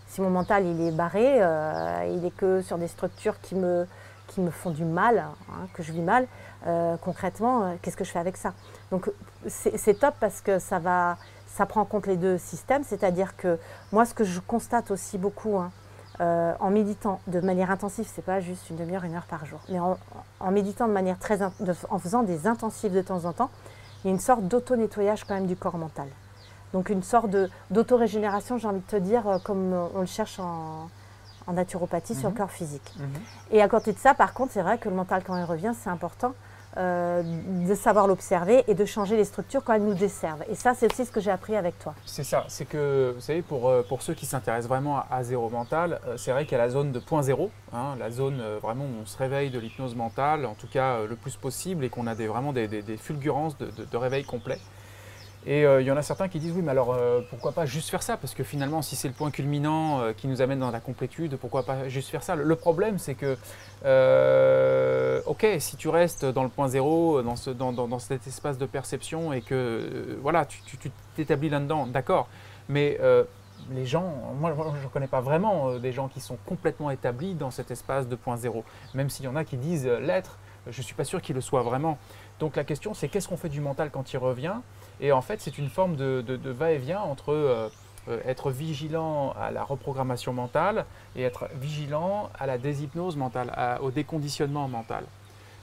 [0.08, 3.88] Si mon mental il est barré, euh, il est que sur des structures qui me,
[4.52, 6.28] font du mal, hein, que je vis mal,
[6.68, 8.54] euh, concrètement, euh, qu'est-ce que je fais avec ça?
[8.92, 9.10] Donc
[9.48, 13.38] c'est c'est top parce que ça va, ça prend en compte les deux systèmes, c'est-à-dire
[13.38, 13.60] que
[13.92, 15.72] moi, ce que je constate aussi beaucoup hein,
[16.22, 19.60] euh, en méditant de manière intensive, c'est pas juste une demi-heure, une heure par jour,
[19.70, 19.98] mais en,
[20.40, 23.50] en méditant de manière très, de- en faisant des intensifs de temps en temps,
[24.04, 26.08] il y a une sorte d'auto-nettoyage quand même du corps mental.
[26.74, 27.30] Donc une sorte
[27.72, 30.90] d'auto-régénération, j'ai envie de te dire, euh, comme euh, on le cherche en,
[31.48, 32.38] en naturopathie sur le Mhm.
[32.38, 32.94] corps physique.
[32.98, 33.08] Mhm.
[33.52, 35.74] Et à côté de ça, par contre, c'est vrai que le mental, quand il revient,
[35.80, 36.34] c'est important
[36.78, 37.22] euh,
[37.68, 40.44] de savoir l'observer et de changer les structures quand elles nous desservent.
[40.50, 41.94] Et ça, c'est aussi ce que j'ai appris avec toi.
[42.06, 45.50] C'est ça, c'est que, vous savez, pour, euh, pour ceux qui s'intéressent vraiment à, zéro
[45.50, 48.42] mental, euh, c'est vrai qu'il y a la zone de point zéro, hein, la zone
[48.62, 51.90] vraiment où on se réveille de l'hypnose mentale, en tout cas le plus possible, et
[51.90, 54.58] qu'on a des, vraiment des, fulgurances de- de réveil complet.
[55.46, 57.66] Et euh, il y en a certains qui disent oui, mais alors euh, pourquoi pas
[57.66, 58.16] juste faire ça?
[58.16, 61.36] Parce que finalement, si c'est le point culminant euh, qui nous amène dans la complétude,
[61.38, 62.36] pourquoi pas juste faire ça?
[62.36, 63.36] Le, problème, c'est que,
[65.26, 68.58] ok, si tu restes dans le point zéro, dans, ce, dans, dans- dans cet espace
[68.58, 70.78] de perception et que voilà, tu
[71.16, 72.30] t'établis là-dedans, d'accord.
[72.70, 72.98] Mais
[73.72, 77.52] les gens, moi je ne connais pas vraiment des gens qui sont complètement établis dans
[77.52, 78.64] cet espace de point zéro.
[78.94, 80.38] Même s'il y en a qui disent l'être,
[80.70, 81.98] je ne suis pas sûr qu'ils le soient vraiment.
[82.40, 84.56] Donc la question, c'est qu'est-ce qu'on fait du mental quand il revient?
[85.00, 87.70] Et en fait, c'est une forme de, va-et-vient entre euh,
[88.08, 93.52] euh, être vigilant à la reprogrammation mentale et être vigilant à la déshypnose mentale,
[93.82, 95.04] au déconditionnement mental.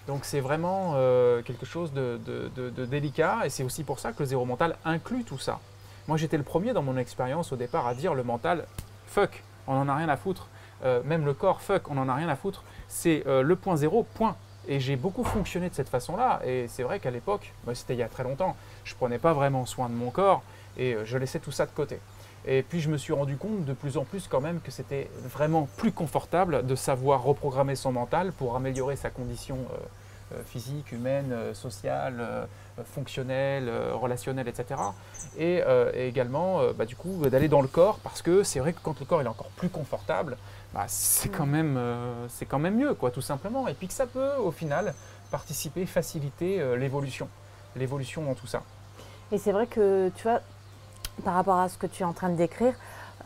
[0.07, 2.19] Donc c'est vraiment euh, quelque chose de,
[2.87, 5.61] délicat et c'est aussi pour ça que le zéro mental inclut tout ça.
[6.09, 8.67] Moi j'étais le premier dans mon expérience au départ à dire le mental,
[9.07, 10.49] fuck, on n'en a rien à foutre.
[11.05, 12.65] Même le corps, fuck, on n'en a rien à foutre.
[12.89, 14.35] C'est le point zéro, point.
[14.67, 16.41] Et j'ai beaucoup fonctionné de cette façon-là.
[16.45, 19.67] Et c'est vrai qu'à l'époque, c'était il y a très longtemps, je prenais pas vraiment
[19.67, 20.43] soin de mon corps
[20.77, 21.99] et euh, je laissais tout ça de côté.
[22.47, 25.11] Et puis je me suis rendu compte de plus en plus quand même que c'était
[25.25, 30.93] vraiment plus confortable de savoir reprogrammer son mental pour améliorer sa condition euh, euh, physique,
[30.93, 32.47] humaine, sociale,
[32.95, 34.81] fonctionnelle, relationnelle, etc.
[35.37, 35.61] Et,
[35.95, 38.99] et également bah, du coup d'aller dans le corps parce que c'est vrai que quand
[39.01, 40.39] le corps est encore plus confortable,
[40.73, 43.67] bah, c'est quand même euh, c'est quand même mieux quoi tout simplement.
[43.69, 44.95] Et puis que ça peut au final
[45.31, 47.29] participer, faciliter l'évolution,
[47.77, 48.63] l'évolution dans tout ça.
[49.33, 50.41] Et c'est vrai que, tu vois,
[51.25, 52.75] par rapport à ce que tu es en train de décrire,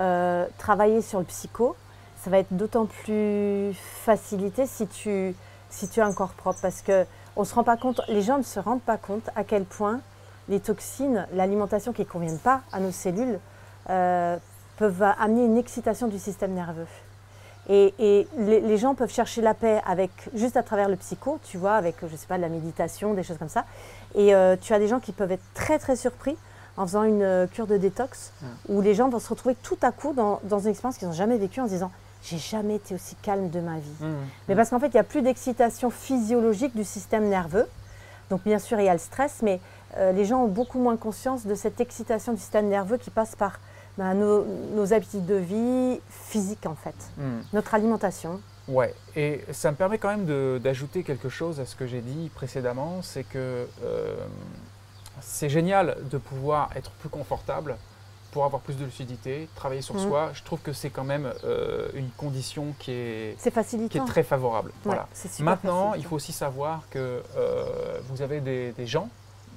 [0.01, 1.77] euh, travailler sur le psycho,
[2.23, 5.35] ça va être d'autant plus facilité si tu,
[5.71, 6.59] si tu as un corps propre.
[6.63, 9.45] Parce que on se rend pas compte, les gens ne se rendent pas compte à
[9.45, 10.01] quel point
[10.49, 13.39] les toxines, l'alimentation qui ne conviennent pas à nos cellules,
[13.91, 14.37] euh,
[14.77, 16.87] peuvent amener une excitation du système nerveux.
[17.69, 21.75] Et, les, gens peuvent chercher la paix avec, juste à travers le psycho, tu vois,
[21.75, 23.65] avec, je sais pas, de la méditation, des choses comme ça.
[24.15, 26.37] Et euh, tu as des gens qui peuvent être très, très surpris
[26.77, 28.33] en faisant une euh, cure de détox,
[28.69, 31.39] où les gens vont se retrouver tout à coup dans, une expérience qu'ils n'ont jamais
[31.39, 31.91] vécue en se disant
[32.23, 33.91] j'ai jamais été aussi calme de ma vie.
[34.01, 34.15] Mmh.
[34.49, 37.69] Mais parce qu'en fait, il n'y a plus d'excitation physiologique du système nerveux.
[38.31, 39.61] Donc bien sûr, il y a le stress, mais
[39.99, 43.37] euh, les gens ont beaucoup moins conscience de cette excitation du système nerveux qui passe
[43.37, 43.61] par
[43.99, 47.23] ben, nos, habitudes de vie physiques en fait, mmh.
[47.53, 48.41] notre alimentation.
[48.67, 52.31] Ouais, et ça me permet quand même d'ajouter quelque chose à ce que j'ai dit
[52.35, 54.17] précédemment, c'est que euh,
[55.21, 57.77] c'est génial de pouvoir être plus confortable
[58.35, 60.09] pour avoir plus de lucidité, travailler sur mmh.
[60.09, 60.31] soi.
[60.35, 63.37] Je trouve que c'est quand même euh, une condition qui est,
[63.89, 64.73] qui est très favorable.
[64.83, 65.07] voilà.
[65.39, 69.09] Maintenant, il faut aussi savoir que euh, vous avez des, gens,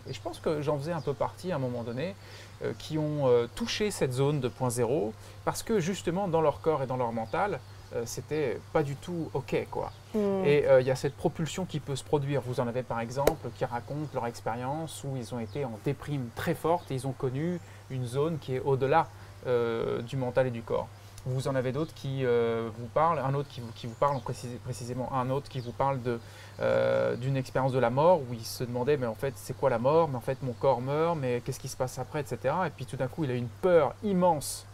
[0.09, 2.15] et je pense que j'en faisais un peu partie à un moment donné,
[2.63, 5.13] euh, qui ont touché cette zone de point zéro
[5.45, 7.59] parce que justement dans leur corps et dans leur mental,
[7.95, 9.55] euh, c'était pas du tout OK.
[9.71, 9.91] Quoi.
[10.13, 10.43] Hmm.
[10.45, 12.41] Et euh, il y a cette propulsion qui peut se produire.
[12.41, 16.27] Vous en avez par exemple qui racontent leur expérience où ils ont été en déprime
[16.35, 19.07] très forte et ils ont connu une zone qui est au-delà
[19.45, 20.89] euh, du mental et du corps.
[21.29, 24.19] Vous en avez d'autres qui vous parlent, un autre qui vous, qui vous parle
[24.63, 28.97] précisément, un autre qui vous parle d'une expérience de la mort où il se demandait
[28.97, 31.59] mais en fait c'est quoi la mort, mais en fait mon corps meurt, mais qu'est-ce
[31.59, 32.53] qui se passe après, etc.
[32.65, 34.65] Et puis tout d'un coup il a une peur immense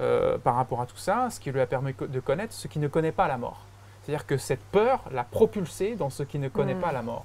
[0.00, 2.78] euh, par rapport à tout ça, ce qui lui a permis de connaître ce qui
[2.78, 3.62] ne connaît pas la mort.
[4.02, 6.80] C'est-à-dire que cette peur l'a propulsé dans ce qui ne connaît mm.
[6.80, 7.24] pas la mort.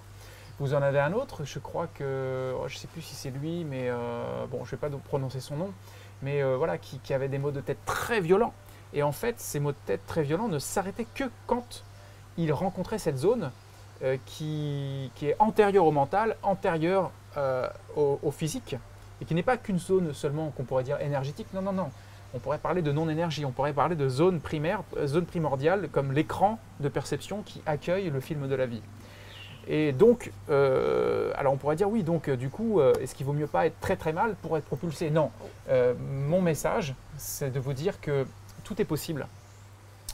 [0.60, 3.30] Vous en avez un autre, je crois que, oh, je ne sais plus si c'est
[3.30, 5.72] lui, mais euh, bon, je ne vais pas prononcer son nom,
[6.24, 8.54] mais euh, voilà, qui, avait des maux de tête très violents.
[8.93, 11.84] Et en fait, ces maux de tête très violents ne s'arrêtaient que quand
[12.38, 13.51] il rencontrait cette zone
[14.25, 17.12] qui, est antérieure au mental, antérieure
[17.95, 18.75] au, au, physique,
[19.21, 21.47] et qui n'est pas qu'une zone seulement qu'on pourrait dire énergétique.
[21.53, 21.89] Non, non, non
[22.34, 26.12] on pourrait parler de non-énergie, on pourrait parler de zone primaire, euh, zone primordiale, comme
[26.12, 28.82] l'écran de perception qui accueille le film de la vie.
[29.67, 33.34] Et donc, euh, alors on pourrait dire oui, donc euh, du coup, est-ce qu'il vaut
[33.34, 35.10] mieux pas être très très mal pour être propulsé?
[35.10, 35.32] Non.
[35.99, 38.25] mon message, c'est de vous dire que
[38.63, 39.28] tout est possible,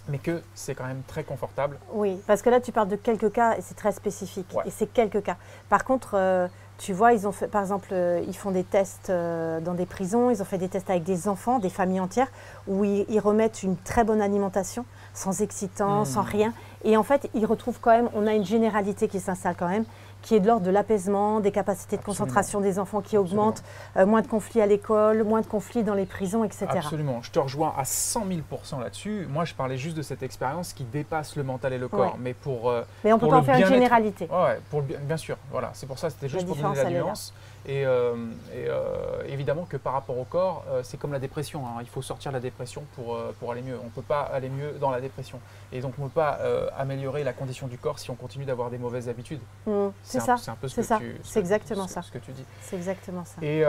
[0.08, 1.78] mais que c'est quand même très confortable.
[1.92, 4.54] Oui, parce que là, tu parles de quelques cas et c'est très spécifique.
[4.66, 5.38] Et c'est quelques cas.
[5.70, 9.60] Par contre, tu vois, ils ont fait, par exemple, euh, ils font des tests euh,
[9.60, 12.30] dans des prisons, ils ont fait des tests avec des enfants, des familles entières,
[12.68, 16.28] où ils, remettent une très bonne alimentation, sans excitant, sans hmm.
[16.28, 16.54] rien.
[16.86, 19.84] Et en fait, ils retrouvent quand même, on a une généralité qui s'installe quand même,
[20.22, 23.64] qui est de l'ordre de l'apaisement, des capacités de concentration des enfants qui augmentent,
[23.98, 26.68] euh, moins de conflits à l'école, moins de conflits dans les prisons, etc.
[26.70, 29.28] Absolument, je te rejoins à 100 000 là-dessus.
[29.30, 32.34] Moi, je parlais juste de cette expérience qui dépasse le mental et le corps, mais
[32.34, 32.74] pour.
[33.04, 34.28] mais on peut pas en faire une généralité.
[34.32, 37.34] Ouais, pour bien sûr, voilà, c'est pour ça, c'était juste pour donner la nuance.
[37.66, 38.16] Et, euh,
[38.56, 41.66] euh, évidemment que par rapport au corps, euh, c'est comme la dépression.
[41.68, 41.80] Hein.
[41.82, 43.78] Il faut sortir de la dépression pour, pour aller mieux.
[43.82, 45.40] On ne peut pas aller mieux dans la dépression.
[45.72, 46.40] Et donc on ne peut pas
[46.78, 49.42] améliorer la condition du corps si on continue d'avoir des mauvaises habitudes.
[49.66, 50.38] Mmh, c'est ça.
[50.38, 51.18] C'est un peu ce que tu.
[51.24, 52.02] C'est exactement ça.
[52.02, 52.46] Ce que tu dis.
[52.62, 53.42] C'est exactement ça.
[53.42, 53.64] Et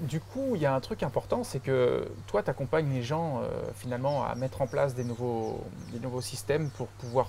[0.00, 3.42] du coup, il y a un truc important, c'est que toi, tu accompagnes les gens
[3.74, 7.28] finalement à mettre en place des nouveaux, des nouveaux systèmes pour pouvoir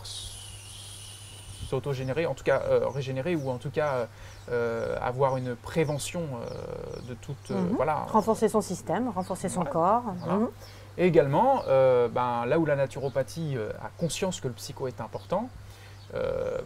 [1.69, 2.61] s'auto-générer, en tout cas
[2.93, 4.07] régénérer ou en tout cas
[4.51, 7.51] euh, avoir une prévention euh, de toute.
[7.51, 7.75] Euh, mhm.
[7.75, 8.05] voilà.
[8.09, 10.03] Renforcer son système, renforcer son corps.
[10.27, 10.49] Mhm.
[10.97, 15.49] Et également, ben, là où la naturopathie a conscience que le psycho est important,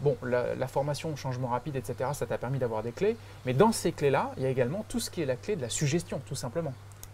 [0.02, 3.16] bon, la, formation, changement rapide, etc., ça t'a permis d'avoir des clés.
[3.46, 5.62] Mais dans ces clés-là, il y a également tout ce qui est la clé de
[5.62, 6.74] la suggestion, tout simplement.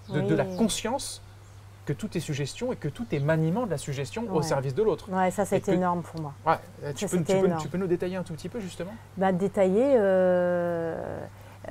[0.09, 1.21] de la conscience
[1.85, 4.83] que tout est suggestion et que tout est maniement de la suggestion au service de
[4.83, 5.11] l'autre.
[5.11, 6.33] Ouais, ça c'est énorme pour moi.
[6.45, 8.93] Ouais, tu, peux, tu, peux, tu, peux, nous détailler un tout petit peu justement?
[9.17, 11.19] Bah, Détailler, euh,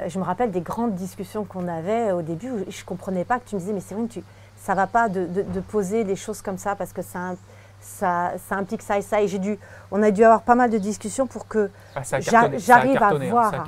[0.07, 3.39] je me rappelle des grandes discussions qu'on avait au début où je ne comprenais pas
[3.39, 4.23] que tu me disais mais c'est vrai que tu,
[4.57, 7.35] ça ne va pas de, de, poser les choses comme ça parce que ça,
[7.81, 9.23] ça, ça implique ça et ça.
[9.23, 9.59] Et j'ai dû,
[9.91, 13.65] on a dû avoir pas mal de discussions pour que ah, j'arrive à hein, voir.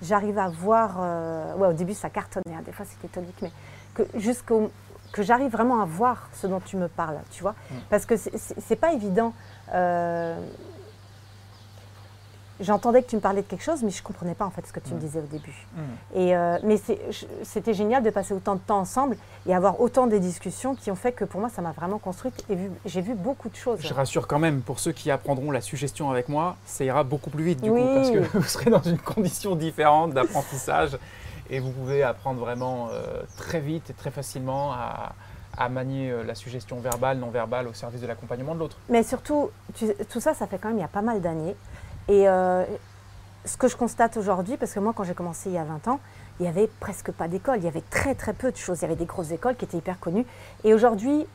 [0.00, 0.96] J'arrive à voir.
[1.00, 2.62] Euh, ouais, au début ça cartonnait, hein.
[2.64, 3.50] des fois c'était tonique, mais
[3.94, 4.70] que jusqu'au
[5.12, 7.54] que j'arrive vraiment à voir ce dont tu me parles, tu vois.
[7.70, 7.74] Mm.
[7.90, 9.32] Parce que c'est pas évident.
[9.74, 10.38] Euh,
[12.60, 14.66] j'entendais que tu me parlais de quelque chose, mais je ne comprenais pas en fait
[14.66, 15.00] ce que tu me mm.
[15.00, 15.66] disais au début.
[15.74, 15.80] Mm.
[16.14, 16.76] Et, euh, mais
[17.42, 19.16] c'était génial de passer autant de temps ensemble
[19.46, 22.44] et avoir autant de discussions qui ont fait que pour moi, ça m'a vraiment construite
[22.50, 23.80] et j'ai vu beaucoup de choses.
[23.80, 27.30] Je rassure quand même, pour ceux qui apprendront la suggestion avec moi, ça ira beaucoup
[27.30, 30.98] plus vite du coup, parce que vous serez dans une condition différente d'apprentissage
[31.50, 35.14] et vous pouvez apprendre vraiment euh, très vite et très facilement à,
[35.70, 38.76] manier euh, la suggestion verbale, non verbale au service de l'accompagnement de l'autre.
[38.88, 39.50] Mais surtout,
[40.08, 41.56] tout ça, ça fait quand même il y a pas mal d'années.
[42.06, 42.64] Et euh,
[43.44, 45.88] ce que je constate aujourd'hui, parce que moi, quand j'ai commencé il y a 20
[45.88, 46.00] ans,
[46.38, 47.58] il n'y avait presque pas d'école.
[47.58, 48.78] Il y avait très très peu de choses.
[48.78, 50.24] Il y avait des grosses écoles qui étaient hyper connues.
[50.62, 51.26] Et aujourd'hui,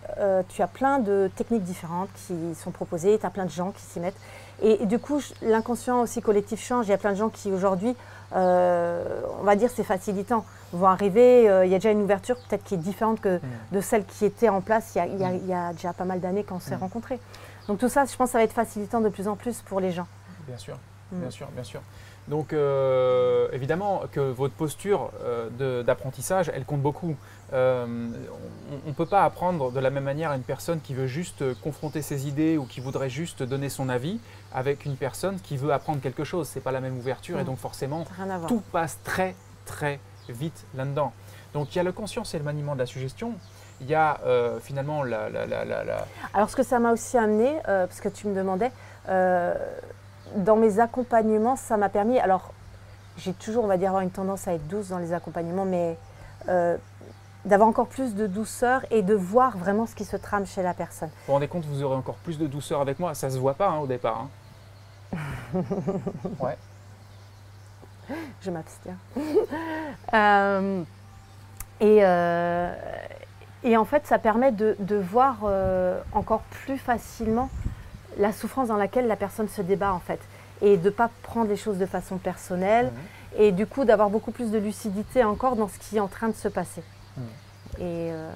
[0.48, 3.20] tu as plein de techniques différentes qui sont proposées.
[3.20, 4.16] Tu as plein de gens qui s'y mettent.
[4.62, 6.88] Et, du coup, l'inconscient aussi collectif change.
[6.88, 7.96] Il y a plein de gens qui aujourd'hui,
[8.34, 11.50] on va dire, c'est facilitant, vont arriver.
[11.50, 13.42] Euh, il y a déjà une ouverture peut-être qui est différente que mm.
[13.72, 15.76] de celle qui était en place il y a, il y a, mm.
[15.76, 16.80] déjà pas mal d'années quand on s'est mm.
[16.80, 17.20] rencontrés.
[17.68, 19.92] Donc tout ça, je pense, ça va être facilitant de plus en plus pour les
[19.92, 20.08] gens.
[20.48, 20.78] Bien sûr,
[21.12, 21.82] bien sûr, bien sûr.
[22.28, 27.16] Donc euh, évidemment que votre posture euh, d'apprentissage, elle compte beaucoup.
[27.52, 27.86] Euh,
[28.86, 31.44] on ne peut pas apprendre de la même manière à une personne qui veut juste
[31.62, 34.20] confronter ses idées ou qui voudrait juste donner son avis
[34.54, 36.48] avec une personne qui veut apprendre quelque chose.
[36.48, 38.06] Ce n'est pas la même ouverture et donc forcément
[38.48, 41.12] tout passe très très vite là-dedans.
[41.54, 43.34] Donc il y a la conscience et le maniement de la suggestion.
[43.82, 44.20] Il y a
[44.62, 48.72] finalement la, la, Alors ce que ça m'a aussi amené, parce que tu me demandais,
[50.36, 52.20] dans mes accompagnements, ça m'a permis.
[52.20, 52.52] Alors,
[53.18, 55.98] j'ai toujours, on va dire, avoir une tendance à être douce dans les accompagnements, mais
[56.50, 56.78] euh,
[57.46, 60.74] d'avoir encore plus de douceur et de voir vraiment ce qui se trame chez la
[60.74, 61.10] personne.
[61.10, 63.14] Vous vous rendez compte, vous aurez encore plus de douceur avec moi?
[63.14, 64.28] Ça se voit pas hein, au départ.
[65.14, 65.20] Hein.
[66.40, 66.58] ouais.
[68.42, 68.98] Je m'abstiens.
[70.14, 70.84] Euh,
[71.80, 72.76] et, euh,
[73.64, 75.38] et, en fait, ça permet de, de voir
[76.14, 77.50] encore plus facilement
[78.18, 80.20] la souffrance dans laquelle la personne se débat en fait
[80.62, 83.42] et de ne pas prendre les choses de façon personnelle mhm.
[83.42, 86.30] et du coup d'avoir beaucoup plus de lucidité encore dans ce qui est en train
[86.30, 86.84] de se passer.
[87.18, 87.24] Mhm.
[87.80, 88.32] Et, euh,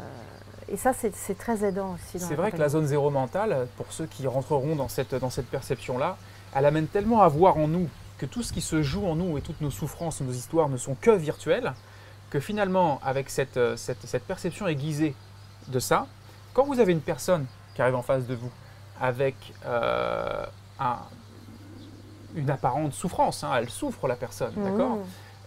[0.69, 2.19] et, ça c'est très aidant aussi.
[2.19, 5.47] C'est vrai que la zone zéro mentale, pour ceux qui rentreront dans cette, dans cette
[5.47, 6.17] perception-là,
[6.55, 7.87] elle amène tellement à voir en nous
[8.17, 10.77] que tout ce qui se joue en nous et toutes nos souffrances, nos histoires ne
[10.77, 11.73] sont que virtuelles,
[12.31, 15.13] que finalement avec cette, cette, cette perception aiguisée
[15.67, 16.07] de ça,
[16.53, 18.49] quand vous avez une personne qui arrive en face de vous,
[19.01, 20.45] avec euh,
[22.35, 23.43] une apparente souffrance.
[23.43, 23.51] Hein.
[23.57, 24.63] elle souffre, la personne, mmh.
[24.63, 24.97] d'accord?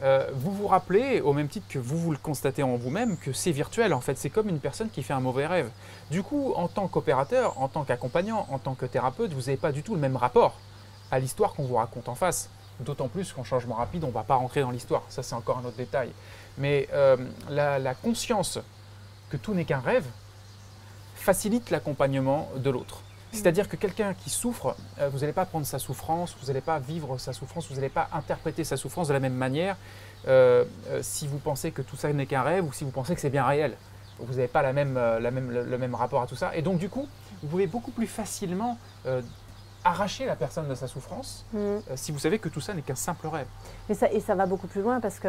[0.02, 3.32] Euh, vous vous rappelez, au même titre que vous vous le constatez en vous-même, que
[3.32, 5.70] c'est virtuel en fait, c'est comme une personne qui fait un mauvais rêve.
[6.10, 9.72] Du coup, en tant qu'opérateur, en tant qu'accompagnant, en tant que thérapeute, vous n'avez pas
[9.72, 10.54] du tout le même rapport
[11.10, 12.48] à l'histoire qu'on vous raconte en face.
[12.80, 15.58] D'autant plus qu'en changement rapide, on ne va pas rentrer dans l'histoire, ça c'est encore
[15.58, 16.10] un autre détail.
[16.56, 17.18] Mais euh,
[17.50, 18.58] la conscience
[19.28, 20.06] que tout n'est qu'un rêve
[21.14, 23.02] facilite l'accompagnement de l'autre.
[23.32, 26.78] C'est-à-dire que quelqu'un qui souffre, euh, vous n'allez pas prendre sa souffrance, vous n'allez pas
[26.78, 29.76] vivre sa souffrance, vous n'allez pas interpréter sa souffrance de la même manière
[30.26, 33.14] euh, euh, si vous pensez que tout ça n'est qu'un rêve ou si vous pensez
[33.14, 33.76] que c'est bien réel.
[34.18, 36.54] Vous n'avez pas la même, la même, le, même rapport à tout ça.
[36.54, 37.08] Et donc, du coup,
[37.42, 38.76] vous pouvez beaucoup plus facilement
[39.82, 41.76] arracher la personne de sa souffrance mmh.
[41.94, 43.46] si vous savez que tout ça n'est qu'un simple rêve.
[43.88, 45.28] Mais ça, et ça va beaucoup plus loin parce que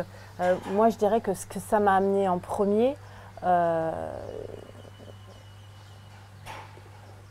[0.74, 2.98] moi, je dirais que ce que ça m'a amené en premier,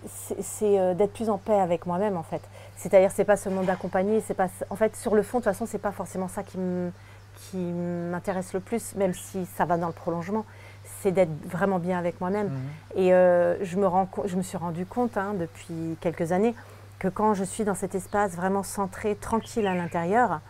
[0.06, 2.42] c'est euh, d'être plus en paix avec moi-même en fait.
[2.76, 5.66] C'est-à-dire c'est pas seulement d'accompagner, c'est pas en fait sur le fond de toute façon
[5.66, 6.58] c'est pas forcément ça qui
[7.56, 10.44] m'intéresse le plus, même si ça va dans le prolongement.
[11.02, 12.48] C'est d'être vraiment bien avec moi-même.
[12.48, 12.60] Mhm.
[12.96, 16.54] Et euh, je, me rends, je me suis rendu compte hein, depuis quelques années
[16.98, 20.40] que quand je suis dans cet espace vraiment centré, tranquille à l'intérieur,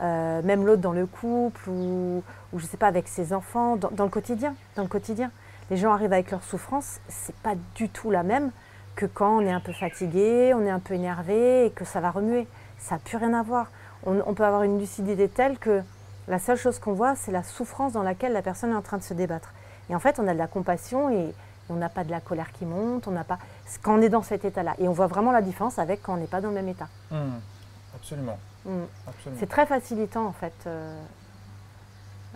[0.00, 3.90] euh, même l'autre dans le couple ou, ou, je sais pas avec ses enfants, dans,
[3.90, 5.30] dans, le quotidien, dans le quotidien,
[5.70, 8.50] les gens arrivent avec leur souffrance, c'est pas du tout la même
[8.98, 12.00] que quand on est un peu fatigué, on est un peu énervé et que ça
[12.00, 12.48] va remuer.
[12.78, 13.68] Ça n'a plus rien à voir.
[14.04, 15.82] On, peut avoir une lucidité telle que
[16.26, 18.98] la seule chose qu'on voit, c'est la souffrance dans laquelle la personne est en train
[18.98, 19.52] de se débattre.
[19.88, 21.32] Et en fait, on a de la compassion et
[21.68, 23.38] on n'a pas de la colère qui monte, on n'a pas
[23.82, 24.74] quand on est dans cet état-là.
[24.78, 26.88] Et on voit vraiment la différence avec quand on n'est pas dans le même état.
[27.12, 27.16] Mmh.
[27.94, 28.38] Absolument.
[28.64, 28.70] Mmh.
[29.38, 30.54] C'est très facilitant en fait.
[30.66, 31.00] Euh,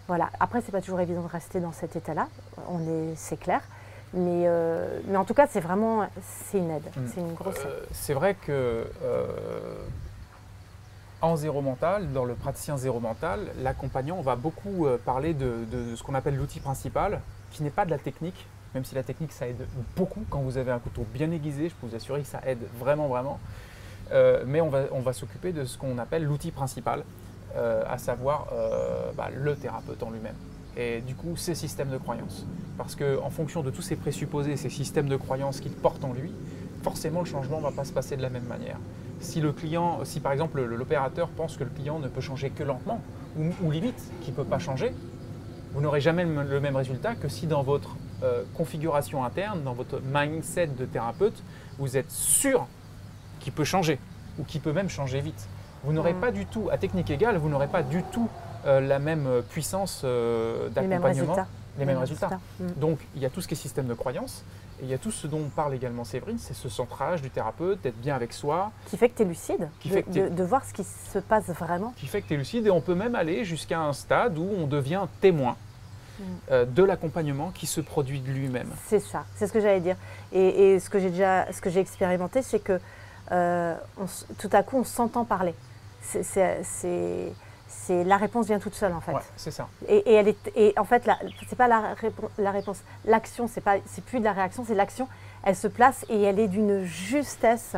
[0.06, 0.30] voilà.
[0.38, 2.28] Après, c'est pas toujours évident de rester dans cet état-là.
[2.68, 3.62] On est, c'est clair.
[4.14, 7.06] Mais, euh, mais en tout cas, c'est vraiment c'est une aide, mm.
[7.06, 7.66] c'est une grosse aide.
[7.66, 9.26] Euh, c'est vrai que euh,
[11.22, 16.02] en zéro mental, dans le praticien zéro mental, l'accompagnant va beaucoup parler de, de, ce
[16.02, 17.20] qu'on appelle l'outil principal,
[17.52, 20.58] qui n'est pas de la technique, même si la technique ça aide beaucoup quand vous
[20.58, 23.38] avez un couteau bien aiguisé, je peux vous assurer que ça aide vraiment vraiment.
[24.46, 27.04] mais on va, on va s'occuper de ce qu'on appelle l'outil principal,
[27.56, 28.48] à savoir
[29.16, 30.34] bah, le thérapeute en lui-même
[30.76, 32.46] et du coup ces systèmes de croyances.
[32.78, 36.32] Parce qu'en fonction de tous ces présupposés, ces systèmes de croyances qu'il porte en lui,
[36.82, 38.78] forcément le changement ne va pas se passer de la même manière.
[39.20, 42.64] Si le client, si par exemple l'opérateur pense que le client ne peut changer que
[42.64, 43.00] lentement,
[43.38, 44.92] ou, limite qu'il ne peut pas changer,
[45.72, 50.00] vous n'aurez jamais le, même résultat que si dans votre euh, configuration interne, dans votre
[50.02, 51.42] mindset de thérapeute,
[51.78, 52.66] vous êtes sûr
[53.40, 53.98] qu'il peut changer,
[54.38, 55.48] ou qu'il peut même changer vite.
[55.84, 56.20] Vous n'aurez mmh.
[56.20, 58.28] pas du tout, à technique égale, vous n'aurez pas du tout
[58.64, 61.36] la même puissance euh, d'accompagnement,
[61.78, 62.38] les mêmes résultats.
[62.60, 62.66] Mm.
[62.76, 64.44] Donc il y a tout ce qui est système de croyance.
[64.80, 67.30] Et il y a tout ce dont on parle également Séverine, c'est ce centrage du
[67.30, 68.72] thérapeute, d'être bien avec soi.
[68.86, 71.18] Qui fait que tu es lucide, qui de, fait que de, voir ce qui se
[71.18, 71.92] passe vraiment.
[71.96, 74.48] Qui fait que tu es lucide et on peut même aller jusqu'à un stade où
[74.58, 75.56] on devient témoin.
[76.18, 76.24] Mm.
[76.50, 78.68] Euh, de l'accompagnement qui se produit de lui-même.
[78.86, 79.96] C'est ça, c'est ce que j'allais dire.
[80.32, 82.78] Et, ce que j'ai déjà, ce que j'ai expérimenté, c'est que
[83.30, 83.74] euh,
[84.38, 85.54] tout à coup, on s'entend parler.
[86.02, 87.32] C'est
[87.88, 89.12] la réponse vient toute seule en fait.
[89.36, 89.68] c'est ça.
[89.88, 91.08] Et, elle est, et en fait,
[91.48, 91.94] c'est pas la,
[92.38, 92.80] la réponse.
[93.04, 95.08] L'action, c'est pas, c'est plus de la réaction, c'est l'action.
[95.44, 97.76] Elle se place et elle est d'une justesse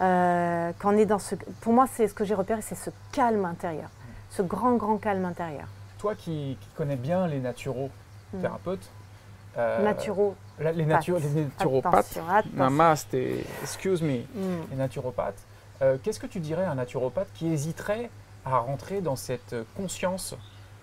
[0.00, 1.34] euh, quand est dans ce.
[1.60, 3.90] Pour moi, c'est ce que j'ai repéré, c'est ce calme intérieur,
[4.30, 5.66] ce grand grand calme intérieur.
[5.98, 8.80] Toi qui, connais bien les naturothérapeutes.
[8.80, 9.58] Mm.
[9.58, 10.34] Euh, Naturo.
[10.58, 12.18] les, naturo, les naturopathes.
[12.54, 13.14] Namaste,
[13.62, 14.20] excuse me.
[14.20, 14.62] Mm.
[14.70, 15.44] Les naturopathes.
[15.82, 18.08] Euh, qu'est-ce que tu dirais à un naturopathe qui hésiterait
[18.44, 20.34] à rentrer dans cette conscience,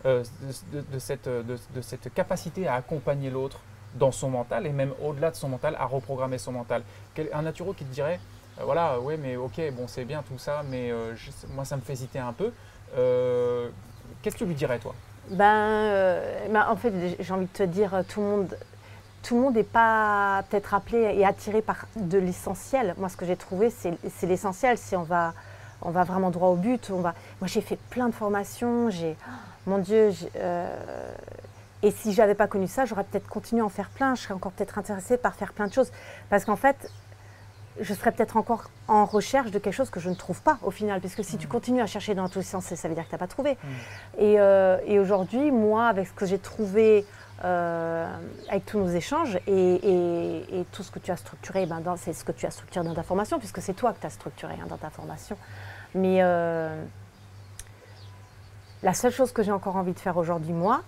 [0.06, 0.24] euh,
[0.72, 3.60] de, cette, de, cette, capacité à accompagner l'autre
[3.96, 6.84] dans son mental et même au-delà de son mental, à reprogrammer son mental.
[7.34, 8.20] Un naturo qui te dirait,
[8.60, 11.14] euh, voilà, ouais, mais ok, bon, c'est bien tout ça, mais euh,
[11.54, 12.52] moi, ça me fait hésiter un peu.
[14.22, 14.96] Qu'est-ce que tu lui dirais, toi?
[15.32, 18.58] Ben, ben, en fait, j'ai envie de te dire, tout le monde,
[19.22, 22.96] tout le monde n'est pas peut-être appelé et attiré par de l'essentiel.
[22.98, 24.78] Moi, ce que j'ai trouvé, c'est l'essentiel.
[24.78, 25.34] Si on va
[25.82, 26.92] on va vraiment droit au but.
[26.94, 27.14] On va...
[27.42, 28.90] Moi, j'ai fait plein de formations.
[28.90, 29.16] J'ai,
[29.66, 31.14] mon Dieu, euh,
[31.82, 34.16] et si j'avais pas connu ça, j'aurais peut-être continué à en faire plein.
[34.16, 35.92] Je serais encore peut-être intéressée par faire plein de choses,
[36.30, 36.92] parce qu'en fait,
[37.80, 40.72] je serais peut-être encore en recherche de quelque chose que je ne trouve pas au
[40.72, 41.50] final, parce que si tu mm.
[41.50, 43.54] continues à chercher dans tous les sens, ça veut dire que tu n'as pas trouvé.
[43.54, 43.68] Mm.
[44.20, 47.06] Euh, et, aujourd'hui, moi, avec ce que j'ai trouvé
[47.46, 48.08] euh,
[48.50, 52.32] avec tous nos échanges et, tout ce que tu as structuré, ben c'est ce que
[52.32, 54.78] tu as structuré dans ta formation, puisque c'est toi que tu as structuré hein, dans
[54.78, 55.38] ta formation.
[55.96, 56.84] Mais euh,
[58.84, 60.82] la seule chose que j'ai encore envie de faire aujourd'hui, moi,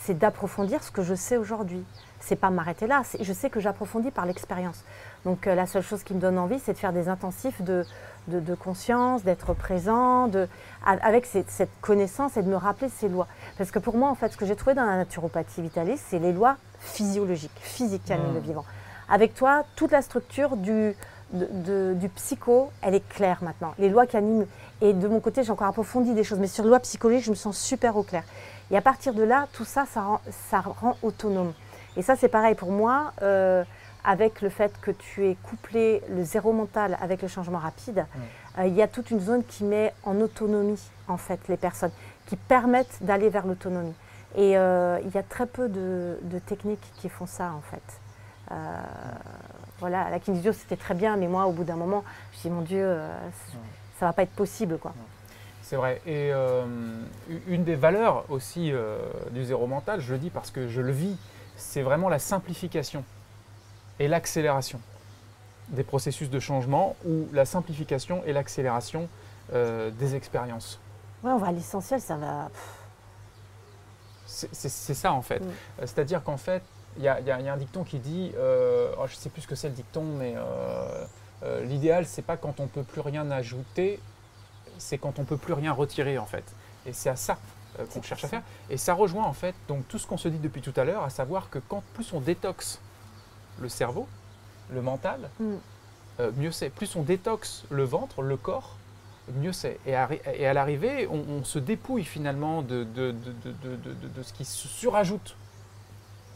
[0.00, 1.84] c'est d'approfondir ce que je sais aujourd'hui.
[2.20, 3.02] C'est pas m'arrêter là.
[3.20, 4.84] Je sais que j'approfondis par l'expérience.
[5.24, 7.84] Donc euh, la seule chose qui me donne envie, c'est de faire des intensifs de,
[8.28, 10.48] de, conscience, d'être présent, de,
[10.84, 13.26] avec cette, connaissance et de me rappeler ces lois.
[13.58, 16.18] Parce que pour moi, en fait, ce que j'ai trouvé dans la naturopathie vitaliste, c'est
[16.18, 18.34] les lois physiologiques, physiques qui animent mmh.
[18.34, 18.64] le vivant.
[19.08, 20.94] Avec toi, toute la structure du,
[21.32, 23.74] du psycho, elle est claire maintenant.
[23.78, 24.46] Les lois qui animent.
[24.80, 26.38] Et de mon côté, j'ai encore approfondi des choses.
[26.38, 28.24] Mais sur les lois psychologiques, je me sens super au clair.
[28.70, 30.20] Et à partir de là, tout ça, ça rend,
[30.50, 31.52] ça rend autonome.
[31.96, 33.62] Et ça, c'est pareil pour moi, euh,
[34.04, 38.06] avec le fait que tu aies couplé le zéro mental avec le changement rapide.
[38.58, 41.92] Euh, il y a toute une zone qui met en autonomie, en fait, les personnes,
[42.26, 43.94] qui permettent d'aller vers l'autonomie.
[44.36, 48.00] Et euh, il y a très peu de, de, techniques qui font ça, en fait
[49.80, 52.62] voilà, la kinesio c'était très bien, mais moi au bout d'un moment, je dit mon
[52.62, 53.08] Dieu, euh,
[53.98, 54.94] ça va pas être possible quoi.
[55.62, 56.02] C'est vrai.
[56.06, 56.64] Et euh,
[57.46, 58.98] une des valeurs aussi euh,
[59.30, 61.16] du zéro mental, je le dis parce que je le vis,
[61.56, 63.04] c'est vraiment la simplification
[63.98, 64.80] et l'accélération
[65.68, 69.08] des processus de changement ou la simplification et l'accélération
[69.52, 70.80] des expériences.
[71.22, 72.50] Ouais, on va à l'essentiel, ça va.
[74.26, 75.40] C'est ça en fait.
[75.40, 75.50] Mm.
[75.80, 76.62] C'est-à-dire qu'en fait,
[76.96, 79.54] il y, a un dicton qui dit, euh, oh, je ne sais plus ce que
[79.54, 81.04] c'est le dicton, mais euh,
[81.42, 83.98] euh, l'idéal, c'est pas quand on peut plus rien ajouter,
[84.78, 86.44] c'est quand on peut plus rien retirer en fait.
[86.86, 87.38] Et c'est à ça
[87.92, 88.42] qu'on cherche à faire.
[88.70, 91.02] Et ça rejoint en fait donc tout ce qu'on se dit depuis tout à l'heure,
[91.02, 92.80] à savoir que quand plus on détoxe
[93.60, 94.06] le cerveau,
[94.70, 95.54] le mental, mm.
[96.36, 96.70] mieux c'est.
[96.70, 98.76] Plus on détoxe le ventre, le corps,
[99.32, 99.78] mieux c'est.
[99.86, 105.36] Et, à, l'arrivée, on, se dépouille finalement de, de, de, ce qui se surajoute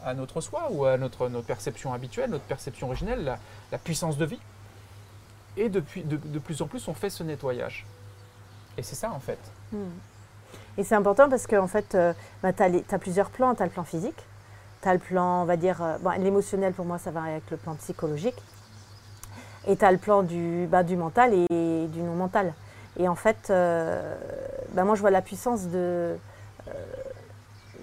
[0.05, 3.39] à notre soi ou à notre, notre perception habituelle, notre perception originelle,
[3.73, 4.41] la, puissance de vie.
[5.57, 7.85] Et depuis, de, plus en plus, on fait ce nettoyage.
[8.77, 9.39] Et c'est ça en fait.
[9.73, 9.91] Hmm.
[10.79, 12.13] Et c'est important parce qu'en en fait, euh,
[12.43, 13.55] bah, tu as, plusieurs plans.
[13.55, 14.25] Tu as le plan physique,
[14.83, 17.57] tu as le plan, on va dire, euh, l'émotionnel pour moi, ça va avec le
[17.57, 18.41] plan psychologique.
[19.67, 22.55] Et tu as le plan du, bah, du mental et du non mental.
[22.99, 24.15] Et en fait, euh,
[24.73, 26.17] bah, moi, je vois la puissance de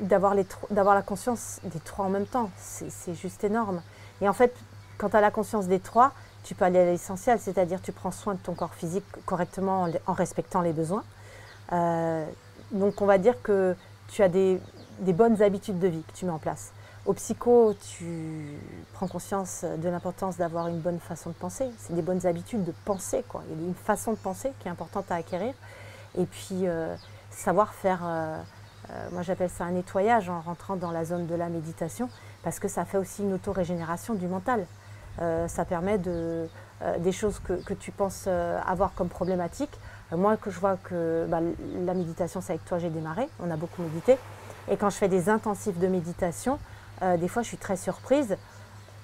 [0.02, 2.52] d'avoir la conscience des trois en même temps.
[2.58, 3.82] C'est juste énorme.
[4.22, 4.54] Et en fait,
[4.98, 6.12] quand tu as la conscience des trois,
[6.44, 10.14] tu peux aller à l'essentiel, c'est-à-dire tu prends soin de ton corps physique correctement en,
[10.14, 11.04] respectant les besoins.
[11.74, 12.26] Euh,
[12.72, 13.76] donc on va dire que
[14.10, 14.60] tu as des,
[15.00, 16.72] bonnes habitudes de vie que tu mets en place.
[17.06, 18.58] Au psycho, tu
[18.94, 21.70] prends conscience de l'importance d'avoir une bonne façon de penser.
[21.78, 23.24] C'est des bonnes habitudes de penser.
[23.30, 23.44] Quoi.
[23.52, 25.54] Il y a une façon de penser qui est importante à acquérir.
[26.18, 26.96] Et puis, euh,
[27.30, 28.02] savoir faire...
[28.04, 28.40] Euh,
[28.90, 32.10] euh, moi, j'appelle ça un nettoyage en rentrant dans la zone de la méditation,
[32.44, 34.66] parce que ça fait aussi une auto-régénération du mental.
[35.18, 36.46] Ça permet de,
[37.00, 39.80] des choses que, que, tu penses avoir comme problématiques.
[40.12, 41.40] moi, que je vois que bah,
[41.86, 44.18] la méditation, c'est avec toi j'ai démarré, on a beaucoup médité.
[44.70, 46.60] Et quand je fais des intensifs de méditation,
[47.02, 48.38] des fois, je suis très surprise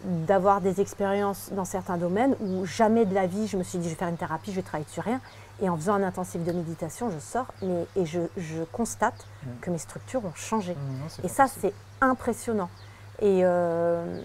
[0.04, 3.86] d'avoir des expériences dans certains domaines où jamais de la vie je me suis dit
[3.86, 5.22] je vais faire une thérapie, je vais travailler sur rien.
[5.62, 9.50] Et en faisant un intensif de méditation, je sors mais, et je, constate mmh.
[9.62, 10.74] que mes structures ont changé.
[10.74, 12.70] Mmh, et ça, c'est impressionnant.
[13.22, 14.22] Et, euh,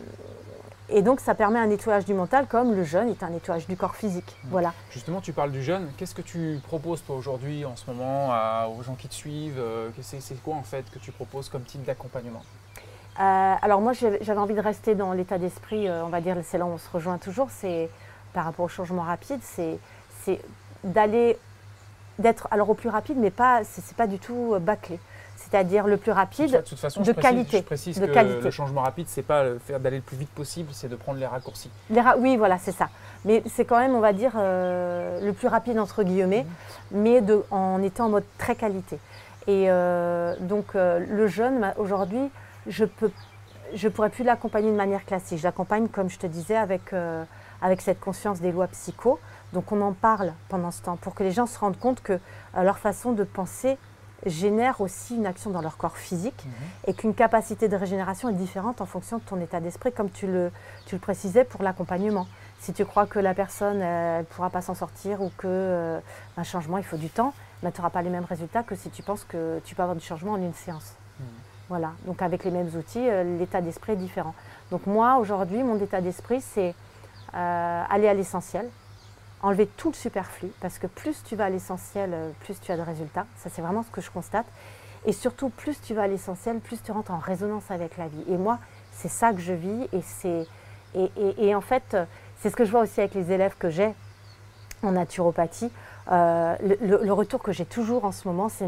[0.88, 3.76] et donc, ça permet un nettoyage du mental comme le jeûne est un nettoyage du
[3.76, 4.34] corps physique.
[4.44, 4.48] Mmh.
[4.50, 4.72] Voilà.
[4.90, 5.88] Justement, tu parles du jeûne.
[5.98, 8.30] Qu'est-ce que tu proposes, toi, aujourd'hui, en ce moment,
[8.70, 11.84] aux gens qui te suivent euh, C'est quoi, en fait, que tu proposes comme type
[11.84, 12.42] d'accompagnement?
[13.20, 16.58] Euh, Alors, moi, j'avais envie de rester dans l'état d'esprit, euh, on va dire, c'est
[16.58, 17.88] là où on se rejoint toujours, c'est
[18.32, 19.78] par rapport au changement rapide, c'est
[20.84, 21.38] d'aller,
[22.18, 24.98] d'être alors au plus rapide, mais pas, c'est pas du tout bâclé
[25.36, 27.58] c'est-à-dire le plus rapide, de, toute façon, de qualité.
[27.58, 30.88] Je précise que le changement rapide, c'est pas faire d'aller le plus vite possible, c'est
[30.88, 31.70] de prendre les raccourcis.
[32.18, 32.88] oui, voilà, c'est ça.
[33.24, 36.46] Mais c'est quand même, on va dire, euh, le plus rapide entre guillemets,
[36.92, 37.02] mhm.
[37.02, 38.98] mais de, en étant en mode très qualité.
[39.46, 42.30] Et euh, donc euh, le jeune, aujourd'hui,
[42.68, 43.10] je peux,
[43.74, 45.38] je pourrais plus l'accompagner de manière classique.
[45.38, 46.92] Je l'accompagne, comme je te disais, avec
[47.62, 49.18] avec cette conscience des lois psycho.
[49.52, 52.18] Donc on en parle pendant ce temps pour que les gens se rendent compte que
[52.54, 53.78] leur façon de penser
[54.24, 56.52] génère aussi une action dans leur corps physique mhm.
[56.86, 60.26] et qu'une capacité de régénération est différente en fonction de ton état d'esprit, comme tu
[60.26, 60.50] le,
[60.86, 62.26] tu le précisais pour l'accompagnement.
[62.60, 65.98] Si tu crois que la personne ne pourra pas s'en sortir ou que euh,
[66.36, 68.90] un changement, il faut du temps, ben, tu n'auras pas les mêmes résultats que si
[68.90, 70.94] tu penses que tu peux avoir du changement en une séance.
[71.20, 71.26] Mhm.
[71.68, 74.34] Voilà, donc avec les mêmes outils, euh, l'état d'esprit est différent.
[74.70, 76.74] Donc moi, aujourd'hui, mon état d'esprit, c'est
[77.34, 78.68] euh, aller à l'essentiel,
[79.42, 82.76] enlever tout le superflu, parce que plus tu vas à l'essentiel, euh, plus tu as
[82.76, 83.26] de résultats.
[83.36, 84.46] Ça, c'est vraiment ce que je constate.
[85.06, 88.24] Et surtout, plus tu vas à l'essentiel, plus tu rentres en résonance avec la vie.
[88.28, 88.58] Et moi,
[88.92, 89.88] c'est ça que je vis.
[89.92, 90.46] Et, c'est,
[90.94, 91.96] et, en fait,
[92.40, 93.94] c'est ce que je vois aussi avec les élèves que j'ai
[94.82, 95.70] en naturopathie.
[96.10, 98.66] Le, retour que j'ai toujours en ce moment, c'est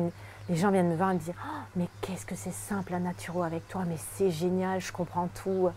[0.48, 3.00] les gens viennent me voir et me dire oh, Mais qu'est-ce que c'est simple la
[3.00, 5.68] naturo avec toi Mais c'est génial, je comprends tout.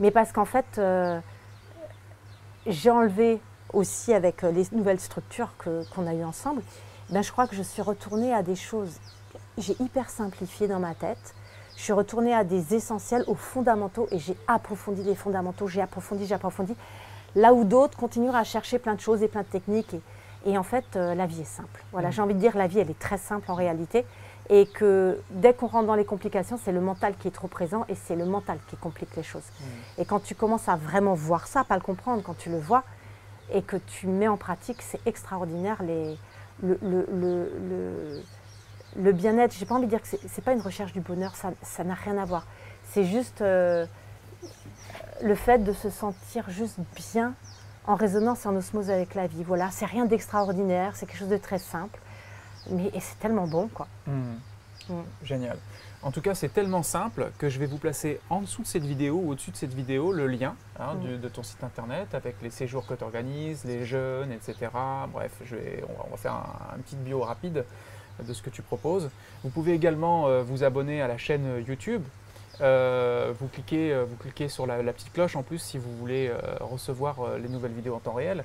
[0.00, 1.20] Mais parce qu'en fait, euh,
[2.66, 3.40] j'ai enlevé
[3.72, 6.62] aussi avec euh, les nouvelles structures qu'on a eues ensemble,
[7.10, 8.98] ben, je crois que je suis retournée à des choses,
[9.58, 11.34] j'ai hyper simplifié dans ma tête,
[11.76, 16.26] je suis retournée à des essentiels, aux fondamentaux, et j'ai approfondi les fondamentaux, j'ai approfondi,
[16.26, 16.74] j'ai approfondi,
[17.34, 19.96] là où d'autres continuent à chercher plein de choses et plein de techniques.
[20.46, 21.84] En fait, euh, la vie est simple.
[21.92, 22.12] Voilà, mmh.
[22.12, 24.04] j'ai envie de dire, la vie, elle est très simple en réalité.
[24.50, 27.84] Et que dès qu'on rentre dans les complications, c'est le mental qui est trop présent
[27.88, 29.44] et c'est le mental qui complique les choses.
[29.44, 30.00] Mmh.
[30.02, 32.82] Et quand tu commences à vraiment voir ça, pas le comprendre, quand tu le vois,
[33.52, 35.82] et que tu mets en pratique, c'est extraordinaire.
[35.82, 36.18] Les,
[36.62, 38.22] le, le, le,
[38.96, 41.84] le bien-être, j'ai pas envie de dire que c'est pas une recherche du bonheur, ça
[41.84, 42.46] n'a rien à voir.
[42.90, 43.86] C'est juste euh,
[45.22, 47.34] le fait de se sentir juste bien
[47.86, 49.44] en résonance et en osmose avec la vie.
[49.44, 51.98] Voilà, c'est rien d'extraordinaire, c'est quelque chose de très simple,
[52.70, 53.86] mais c'est tellement bon, quoi.
[54.06, 54.12] Mmh.
[54.88, 54.94] Mmh.
[55.22, 55.58] Génial.
[56.04, 58.84] En tout cas, c'est tellement simple que je vais vous placer en dessous de cette
[58.84, 61.20] vidéo ou au-dessus de cette vidéo le lien hein, mm.
[61.20, 64.68] de, ton site internet avec les séjours que tu organises, les jeunes, etc.
[65.12, 67.64] Bref, je vais, on, va, faire un, petit bio rapide
[68.20, 69.10] de ce que tu proposes.
[69.44, 72.02] Vous pouvez également euh, vous abonner à la chaîne YouTube.
[72.60, 76.30] Euh, vous, cliquez, euh, vous cliquez sur la, petite cloche en plus si vous voulez
[76.60, 78.44] recevoir les nouvelles vidéos en temps réel.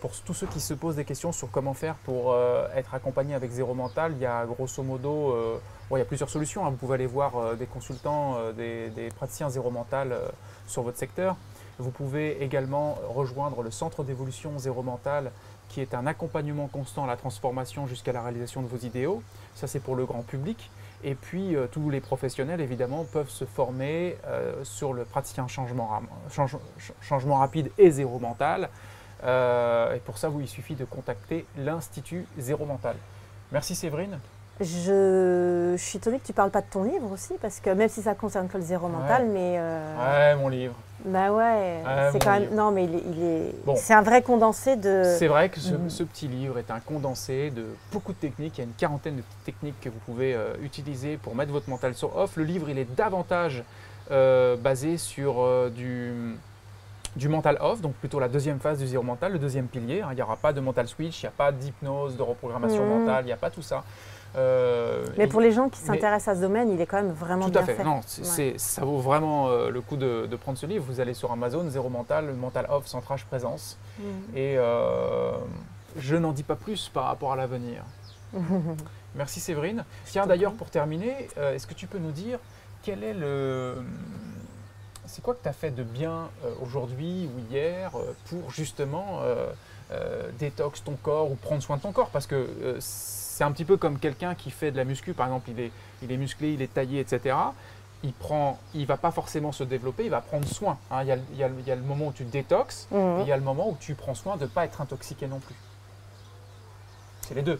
[0.00, 2.36] pour tous ceux qui se posent des questions sur comment faire pour
[2.74, 5.60] être accompagné avec Zéro Mental, il y a grosso modo
[5.96, 6.66] il y a plusieurs solutions.
[6.66, 6.70] Hein.
[6.70, 10.28] Vous pouvez aller voir euh, des consultants, euh, des, praticiens zéro mental euh,
[10.66, 11.36] sur votre secteur.
[11.78, 15.32] Vous pouvez également rejoindre le centre d'évolution zéro mental
[15.68, 19.22] qui est un accompagnement constant à la transformation jusqu'à la réalisation de vos idéaux.
[19.54, 20.70] Ça, c'est pour le grand public.
[21.02, 24.16] Et puis, tous les professionnels, évidemment, peuvent se former
[24.62, 26.00] sur le praticien changement,
[27.02, 28.70] changement rapide et zéro mental.
[29.22, 32.96] et pour ça, vous, il suffit de contacter l'Institut Zéro Mental.
[33.52, 34.18] Merci Séverine.
[34.60, 37.88] Je, suis étonnée que tu ne parles pas de ton livre aussi, parce que même
[37.88, 39.56] si ça concerne que le zéro mental, mais.
[39.58, 40.74] Euh, ouais, mon livre.
[41.04, 41.82] Bah ouais,
[42.12, 42.54] c'est quand même.
[42.54, 43.54] Non, mais il est.
[43.76, 45.02] C'est un vrai condensé de.
[45.18, 45.90] C'est vrai que mm.
[45.90, 48.56] ce, petit livre est un condensé de beaucoup de techniques.
[48.58, 51.52] Il y a une quarantaine de petites techniques que vous pouvez euh, utiliser pour mettre
[51.52, 52.36] votre mental sur off.
[52.36, 53.62] Le livre, il est davantage
[54.10, 56.36] euh, basé sur du
[57.16, 60.02] du mental off, donc plutôt la deuxième phase du zéro mental, le deuxième pilier.
[60.02, 60.08] Hein.
[60.10, 62.88] Il n'y aura pas de mental switch, il n'y a pas d'hypnose, de reprogrammation mm.
[62.88, 63.84] mentale, il n'y a pas tout ça.
[64.36, 67.48] Euh, mais pour les gens qui s'intéressent à ce domaine, il est quand même vraiment
[67.48, 67.84] tout à fait.
[67.84, 70.84] Non, ça vaut vraiment euh, le coup de, prendre ce livre.
[70.86, 73.78] Vous allez sur Amazon, Zéro Mental, Mental Off, Centrage Présence.
[73.98, 74.02] Mm.
[74.34, 75.32] Et euh,
[75.96, 77.82] je n'en dis pas plus par rapport à l'avenir.
[79.14, 79.84] Merci Séverine.
[80.06, 82.38] Tiens, d'ailleurs, pour terminer, est-ce que tu peux nous dire
[82.82, 83.76] quel est le.
[85.06, 86.30] C'est quoi que tu as fait de bien
[86.60, 87.92] aujourd'hui ou hier
[88.28, 89.20] pour justement
[90.40, 92.08] détox ton corps ou prendre soin de ton corps?
[92.08, 92.80] Parce que
[93.34, 95.72] c'est un petit peu comme quelqu'un qui fait de la muscu, par exemple, il est,
[96.02, 97.36] il est musclé, il est taillé, etc.
[98.04, 100.78] il prend, il va pas forcément se développer, il va prendre soin.
[100.92, 101.02] hein.
[101.02, 102.86] Il y, a, il y a- il y a le moment où tu te détoxes,
[102.92, 103.20] et Mhm.
[103.22, 105.40] il y a le moment où tu prends soin de ne pas être intoxiqué non
[105.40, 105.56] plus.
[107.22, 107.58] C'est les deux,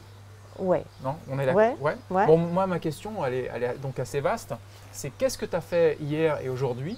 [0.61, 2.27] Ouais, non On est d'accord Ouais, ouais.
[2.27, 4.55] Bon, moi, ma question, elle est, elle est donc assez vaste.
[4.93, 6.97] C'est qu'est-ce que tu as fait hier et aujourd'hui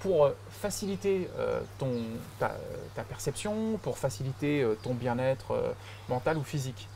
[0.00, 1.90] pour euh, faciliter euh, ton,
[2.38, 2.52] ta,
[2.94, 5.72] ta perception, pour faciliter euh, ton bien-être euh,
[6.10, 6.86] mental ou physique?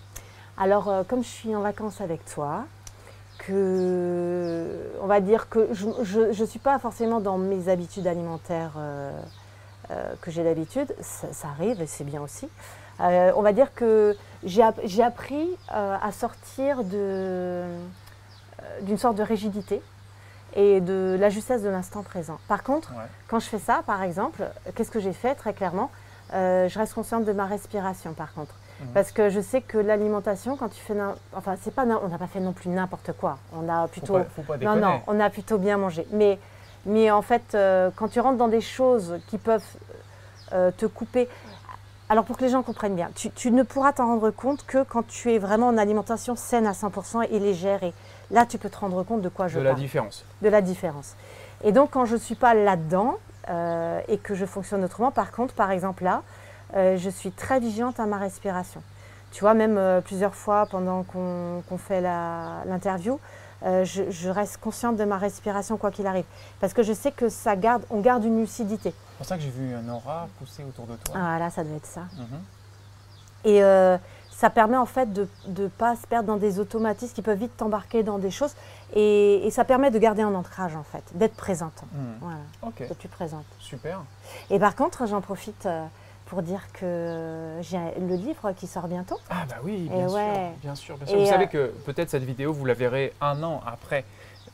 [0.59, 2.65] Alors, euh, comme je suis en vacances avec toi,
[3.39, 4.67] que,
[5.01, 9.11] on va dire que je ne suis pas forcément dans mes habitudes alimentaires euh,
[9.91, 12.49] euh, que j'ai d'habitude, ça, ça arrive et c'est bien aussi.
[13.01, 17.89] On va dire que j'ai app- j'ai appris à sortir d'une
[18.97, 19.83] sorte de rigidité
[20.55, 22.39] et de la justesse de l'instant présent.
[22.47, 23.03] Par contre, Ouais.
[23.27, 24.45] quand je fais ça, par exemple,
[24.77, 25.91] qu'est-ce que j'ai fait très clairement?
[26.33, 28.55] Je reste consciente de ma respiration, par contre.
[28.95, 30.95] Parce que je sais que l'alimentation, quand tu fais,
[31.35, 33.39] enfin, c'est pas, on n'a pas fait non plus n'importe quoi.
[33.57, 36.07] On a Faut plutôt, pas, faut pas non, non, on a plutôt bien mangé.
[36.13, 36.39] Mais,
[36.87, 39.65] mais en fait, euh, quand tu rentres dans des choses qui peuvent
[40.53, 41.29] euh, te couper,
[42.09, 44.83] alors pour que les gens comprennent bien, tu, tu ne pourras t'en rendre compte que
[44.83, 47.83] quand tu es vraiment en alimentation saine à 100% et légère.
[47.83, 47.95] Et
[48.31, 50.25] là, tu peux te rendre compte de quoi je de la parle différence.
[50.43, 51.15] de la différence.
[51.65, 53.17] Et donc, quand je ne suis pas là-dedans
[53.49, 56.23] euh, et que je fonctionne autrement, par contre, par exemple là,
[56.77, 58.83] euh, je suis très vigilante à ma respiration.
[59.33, 63.19] Tu vois, même euh, plusieurs fois pendant qu'on qu'on fait l'interview,
[63.65, 66.25] euh, je, je reste consciente de ma respiration quoi qu'il arrive.
[66.61, 68.91] Parce que je sais que ça garde, on garde une lucidité.
[68.93, 71.15] C'est pour ça que j'ai vu un aura pousser autour de toi.
[71.17, 72.03] Ah là, ça doit être ça.
[72.17, 72.41] Mhm.
[73.45, 73.97] Et euh,
[74.31, 77.57] ça permet en fait de ne pas se perdre dans des automatismes qui peuvent vite
[77.57, 78.55] t'embarquer dans des choses.
[78.95, 81.83] Et, et ça permet de garder un ancrage en fait, d'être présente.
[81.93, 82.17] Mhm.
[82.21, 83.45] Voilà, Ok, d'être plus présente.
[83.61, 84.01] super.
[84.51, 85.85] Et par contre, j'en profite euh,
[86.33, 89.19] pour dire que j'ai le livre qui sort bientôt.
[89.29, 90.53] Ah bah oui, bien sûr, ouais.
[90.63, 91.19] bien sûr, bien sûr.
[91.19, 94.07] Et, Vous savez euh, que peut-être cette vidéo, vous la verrez un an après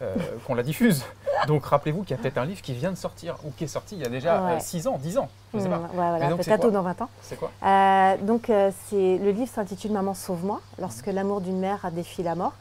[0.03, 0.17] euh,
[0.47, 1.05] qu'on la diffuse.
[1.47, 3.69] Donc rappelez-vous qu'il y a peut-être un livre qui vient de sortir ou qui est
[3.69, 4.59] sorti il y a déjà Ouais.
[4.59, 5.79] 6 ans, 10 ans, je sais Mmh, pas.
[5.79, 7.09] ouais, voilà, peut-être ou dans 20 ans.
[7.23, 11.85] C'est quoi Euh, donc, euh, c'est le livre s'intitule Maman sauve-moi, lorsque l'amour d'une mère
[11.85, 12.55] a défié la mort.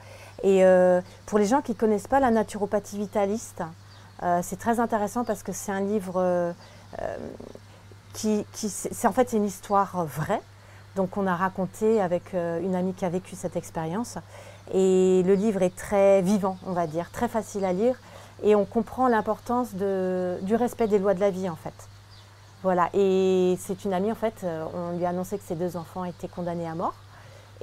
[0.44, 3.64] Et euh, pour les gens qui ne connaissent pas la naturopathie vitaliste,
[4.22, 6.52] euh, c'est très intéressant parce que c'est un livre euh,
[7.02, 7.18] euh,
[8.18, 10.42] qui, c'est en fait une histoire vraie.
[10.96, 14.18] Donc, on a raconté avec euh, une amie qui a vécu cette expérience.
[14.74, 17.96] Et le livre est très vivant, on va dire, très facile à lire.
[18.44, 21.74] Et on comprend l'importance du respect des lois de la vie, en fait.
[22.64, 25.78] Voilà, et c'est une amie, en fait, euh, on lui a annoncé que ses deux
[25.78, 26.96] enfants étaient condamnés à mort.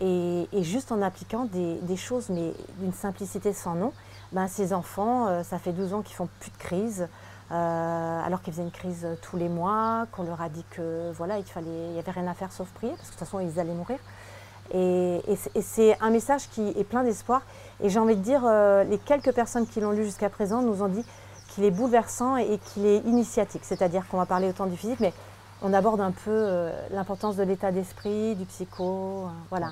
[0.01, 3.93] Et, juste en appliquant des, choses, mais d'une simplicité sans nom,
[4.33, 7.09] ben, ces enfants, euh, ça fait 12 ans qu'ils font plus de crise,
[7.51, 11.45] alors qu'ils faisaient une crise tous les mois, qu'on leur a dit que voilà, il
[11.45, 13.61] fallait, il y avait rien à faire sauf prier, parce que de toute façon, ils
[13.61, 13.99] allaient mourir.
[14.73, 15.21] Et,
[15.55, 17.43] et c'est- un message qui est plein d'espoir.
[17.83, 20.83] Et j'ai envie de dire, euh, les quelques personnes qui l'ont lu jusqu'à présent nous
[20.83, 21.05] ont dit
[21.51, 23.63] qu'il est bouleversant et qu'il est initiatique.
[23.65, 25.13] C'est-à-dire qu'on va parler autant du physique, mais
[25.63, 29.27] on aborde un peu euh, l'importance de l'état d'esprit, du psycho.
[29.27, 29.69] euh, voilà.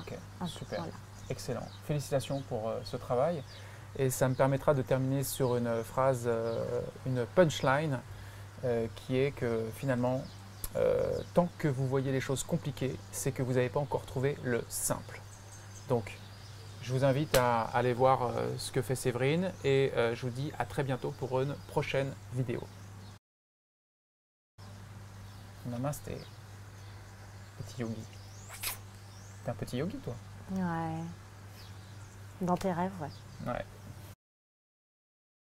[0.47, 0.79] Super.
[0.79, 0.93] voilà.
[1.29, 1.67] Excellent.
[1.85, 3.41] Félicitations pour euh, ce travail.
[3.99, 7.99] Et ça me permettra de terminer sur une phrase, euh, une punchline,
[8.63, 10.23] euh, qui est que finalement,
[10.75, 14.35] euh, tant que vous voyez les choses compliquées, c'est que vous n'avez pas encore trouvé
[14.43, 15.21] le simple.
[15.89, 16.17] Donc,
[16.81, 20.65] je vous invite à aller voir ce que fait Séverine et je vous dis à
[20.65, 22.61] très bientôt pour une prochaine vidéo.
[25.65, 26.17] Namasté,
[27.59, 28.03] petit yogi.
[29.45, 30.13] T'es un petit yogi toi?
[30.51, 30.99] Ouais.
[32.41, 33.07] Dans tes rêves, ouais.
[33.47, 33.65] Ouais.